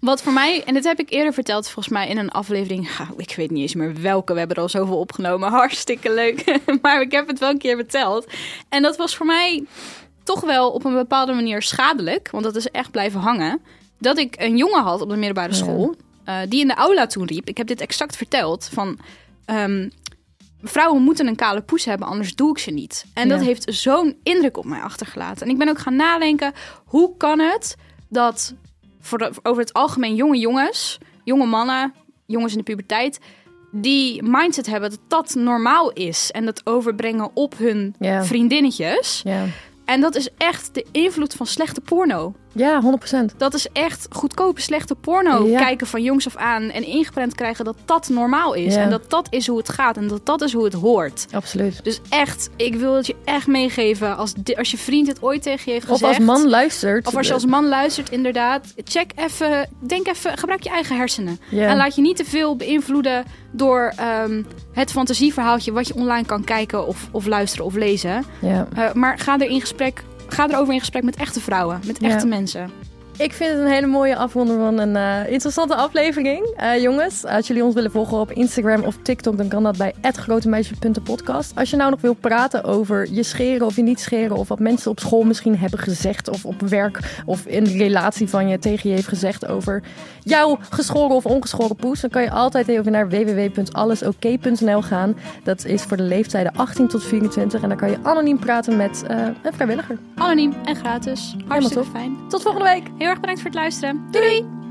Wat 0.00 0.22
voor 0.22 0.32
mij, 0.32 0.64
en 0.64 0.74
dit 0.74 0.84
heb 0.84 0.98
ik 0.98 1.10
eerder 1.10 1.32
verteld 1.32 1.64
volgens 1.64 1.94
mij 1.94 2.08
in 2.08 2.18
een 2.18 2.30
aflevering, 2.30 2.88
ja, 2.98 3.08
ik 3.16 3.34
weet 3.36 3.50
niet 3.50 3.62
eens 3.62 3.74
meer 3.74 4.00
welke, 4.00 4.32
we 4.32 4.38
hebben 4.38 4.56
er 4.56 4.62
al 4.62 4.68
zoveel 4.68 4.98
opgenomen, 4.98 5.50
hartstikke 5.62 6.14
leuk, 6.14 6.58
maar 6.82 7.00
ik 7.00 7.12
heb 7.12 7.28
het 7.28 7.38
wel 7.38 7.50
een 7.50 7.58
keer 7.58 7.76
verteld. 7.76 8.26
En 8.68 8.82
dat 8.82 8.96
was 8.96 9.16
voor 9.16 9.26
mij 9.26 9.64
toch 10.22 10.40
wel 10.40 10.70
op 10.70 10.84
een 10.84 10.94
bepaalde 10.94 11.32
manier 11.32 11.62
schadelijk, 11.62 12.30
want 12.30 12.44
dat 12.44 12.56
is 12.56 12.68
echt 12.70 12.90
blijven 12.90 13.20
hangen, 13.20 13.60
dat 13.98 14.18
ik 14.18 14.34
een 14.38 14.56
jongen 14.56 14.82
had 14.82 15.00
op 15.00 15.08
de 15.08 15.16
middelbare 15.16 15.54
school, 15.54 15.94
eh, 16.24 16.38
die 16.48 16.60
in 16.60 16.68
de 16.68 16.74
aula 16.74 17.06
toen 17.06 17.26
riep. 17.26 17.48
Ik 17.48 17.56
heb 17.56 17.66
dit 17.66 17.80
exact 17.80 18.16
verteld. 18.16 18.68
Van 18.72 18.98
ehm, 19.44 19.88
vrouwen 20.62 21.02
moeten 21.02 21.26
een 21.26 21.36
kale 21.36 21.60
poes 21.60 21.84
hebben, 21.84 22.08
anders 22.08 22.34
doe 22.34 22.50
ik 22.50 22.58
ze 22.58 22.70
niet. 22.70 23.04
En 23.14 23.28
dat 23.28 23.40
heeft 23.40 23.74
zo'n 23.74 24.16
indruk 24.22 24.56
op 24.56 24.64
mij 24.64 24.80
achtergelaten. 24.80 25.46
En 25.46 25.52
ik 25.52 25.58
ben 25.58 25.68
ook 25.68 25.78
gaan 25.78 25.96
nadenken, 25.96 26.52
hoe 26.84 27.16
kan 27.16 27.38
het 27.38 27.76
dat 28.08 28.54
voor 29.00 29.18
de- 29.18 29.30
over 29.42 29.62
het 29.62 29.72
algemeen 29.72 30.14
jonge 30.14 30.38
jongens, 30.38 30.98
jonge 31.24 31.46
mannen, 31.46 31.94
jongens 32.26 32.52
in 32.52 32.58
de 32.58 32.64
puberteit, 32.64 33.20
die 33.72 34.22
mindset 34.22 34.66
hebben 34.66 34.90
dat 34.90 34.98
dat 35.08 35.34
normaal 35.34 35.90
is. 35.92 36.30
En 36.30 36.44
dat 36.44 36.60
overbrengen 36.64 37.30
op 37.34 37.58
hun 37.58 37.94
vriendinnetjes. 38.24 39.22
En 39.84 40.00
dat 40.00 40.14
is 40.16 40.28
echt 40.36 40.74
de 40.74 40.86
invloed 40.92 41.34
van 41.34 41.46
slechte 41.46 41.80
porno. 41.80 42.34
Ja 42.52 42.82
100%. 42.82 43.36
Dat 43.36 43.54
is 43.54 43.66
echt 43.72 44.06
goedkope, 44.10 44.60
slechte 44.60 44.94
porno 44.94 45.46
Ja. 45.46 45.58
kijken 45.58 45.86
van 45.86 46.02
jongs 46.02 46.26
af 46.26 46.36
aan. 46.36 46.70
En 46.70 46.84
ingeprent 46.84 47.34
krijgen 47.34 47.64
dat 47.64 47.76
dat 47.84 48.08
normaal 48.08 48.54
is. 48.54 48.74
Ja. 48.74 48.80
En 48.80 48.90
dat 48.90 49.10
dat 49.10 49.26
is 49.30 49.46
hoe 49.46 49.58
het 49.58 49.68
gaat. 49.68 49.96
En 49.96 50.08
dat 50.08 50.26
dat 50.26 50.40
is 50.42 50.52
hoe 50.52 50.64
het 50.64 50.72
hoort. 50.72 51.26
Absoluut. 51.32 51.84
Dus 51.84 52.00
echt, 52.08 52.50
ik 52.56 52.74
wil 52.74 52.94
het 52.94 53.06
je 53.06 53.16
echt 53.24 53.46
meegeven. 53.46 54.16
Als, 54.16 54.32
als 54.56 54.70
je 54.70 54.78
vriend 54.78 55.06
het 55.06 55.22
ooit 55.22 55.42
tegen 55.42 55.62
je 55.64 55.70
heeft 55.72 55.84
Of 55.90 55.98
gezegd. 55.98 56.16
als 56.18 56.24
man 56.26 56.48
luistert. 56.48 57.06
Of 57.06 57.16
als 57.16 57.26
je 57.26 57.32
als 57.32 57.46
man 57.46 57.68
luistert, 57.68 58.10
inderdaad. 58.10 58.66
Check 58.84 59.10
even, 59.16 59.68
denk 59.86 60.06
even, 60.08 60.38
gebruik 60.38 60.62
je 60.62 60.70
eigen 60.70 60.96
hersenen. 60.96 61.40
Ja. 61.50 61.66
En 61.68 61.76
laat 61.76 61.94
je 61.94 62.00
niet 62.00 62.16
te 62.16 62.24
veel 62.24 62.56
beïnvloeden 62.56 63.24
door 63.52 63.92
ehm, 63.96 64.42
het 64.72 64.90
fantasieverhaaltje 64.90 65.72
wat 65.72 65.86
je 65.88 65.94
online 65.94 66.26
kan 66.26 66.44
kijken 66.44 66.86
of, 66.86 67.08
of 67.10 67.26
luisteren 67.26 67.66
of 67.66 67.74
lezen. 67.74 68.24
Ja. 68.40 68.68
Eh, 68.74 68.92
maar 68.92 69.18
ga 69.18 69.38
er 69.38 69.48
in 69.50 69.60
gesprek, 69.60 70.02
ga 70.28 70.48
erover 70.48 70.72
in 70.74 70.78
gesprek 70.80 71.02
met 71.02 71.16
echte 71.16 71.40
vrouwen, 71.40 71.80
met 71.86 71.96
Ja. 72.00 72.08
echte 72.08 72.26
mensen. 72.26 72.70
Ik 73.18 73.32
vind 73.32 73.50
het 73.50 73.60
een 73.60 73.72
hele 73.72 73.86
mooie 73.86 74.16
afronding 74.16 74.58
van 74.58 74.78
een 74.78 74.96
eh, 74.96 75.32
interessante 75.32 75.74
aflevering. 75.74 76.54
Eh, 76.56 76.82
jongens, 76.82 77.24
als 77.24 77.46
jullie 77.46 77.64
ons 77.64 77.74
willen 77.74 77.90
volgen 77.90 78.18
op 78.18 78.32
Instagram 78.32 78.82
of 78.82 78.96
TikTok, 79.02 79.36
dan 79.36 79.48
kan 79.48 79.62
dat 79.62 79.76
bij 79.76 79.94
@grotemeisjes.podcast. 80.02 81.52
Als 81.56 81.70
je 81.70 81.76
nou 81.76 81.90
nog 81.90 82.00
wil 82.00 82.14
praten 82.14 82.64
over 82.64 83.08
je 83.12 83.22
scheren 83.22 83.66
of 83.66 83.76
je 83.76 83.82
niet 83.82 84.00
scheren, 84.00 84.36
of 84.36 84.48
wat 84.48 84.58
mensen 84.58 84.90
op 84.90 85.00
school 85.00 85.22
misschien 85.22 85.56
hebben 85.56 85.78
gezegd, 85.78 86.28
of 86.28 86.44
op 86.44 86.60
werk 86.60 87.22
of 87.26 87.46
in 87.46 87.64
de 87.64 87.76
relatie 87.76 88.28
van 88.28 88.48
je 88.48 88.58
tegen 88.58 88.88
je 88.88 88.94
heeft 88.94 89.08
gezegd 89.08 89.46
over 89.46 89.82
jouw 90.22 90.58
geschoren 90.70 91.16
of 91.16 91.26
ongeschoren 91.26 91.76
poes, 91.76 92.00
dan 92.00 92.10
kan 92.10 92.22
je 92.22 92.30
altijd 92.30 92.68
even 92.68 92.92
naar 92.92 93.08
www.allesoké.nl 93.08 94.82
gaan. 94.82 95.16
Dat 95.44 95.64
is 95.64 95.82
voor 95.82 95.96
de 95.96 96.02
leeftijden 96.02 96.52
18 96.52 96.88
tot 96.88 97.04
24 97.04 97.62
en 97.62 97.68
dan 97.68 97.78
kan 97.78 97.90
je 97.90 97.98
anoniem 98.02 98.38
praten 98.38 98.76
met 98.76 99.04
eh, 99.06 99.18
een 99.42 99.52
vrijwilliger. 99.52 99.98
Anoniem 100.14 100.54
en 100.64 100.76
gratis. 100.76 101.36
Hartstikke 101.46 101.84
fijn. 101.90 102.16
Tot 102.28 102.42
volgende 102.42 102.68
week! 102.68 102.86
Heel 103.08 103.16
erg 103.16 103.26
bedankt 103.26 103.42
voor 103.42 103.50
het 103.50 103.60
luisteren. 103.60 104.06
Doei! 104.10 104.40
doei. 104.40 104.67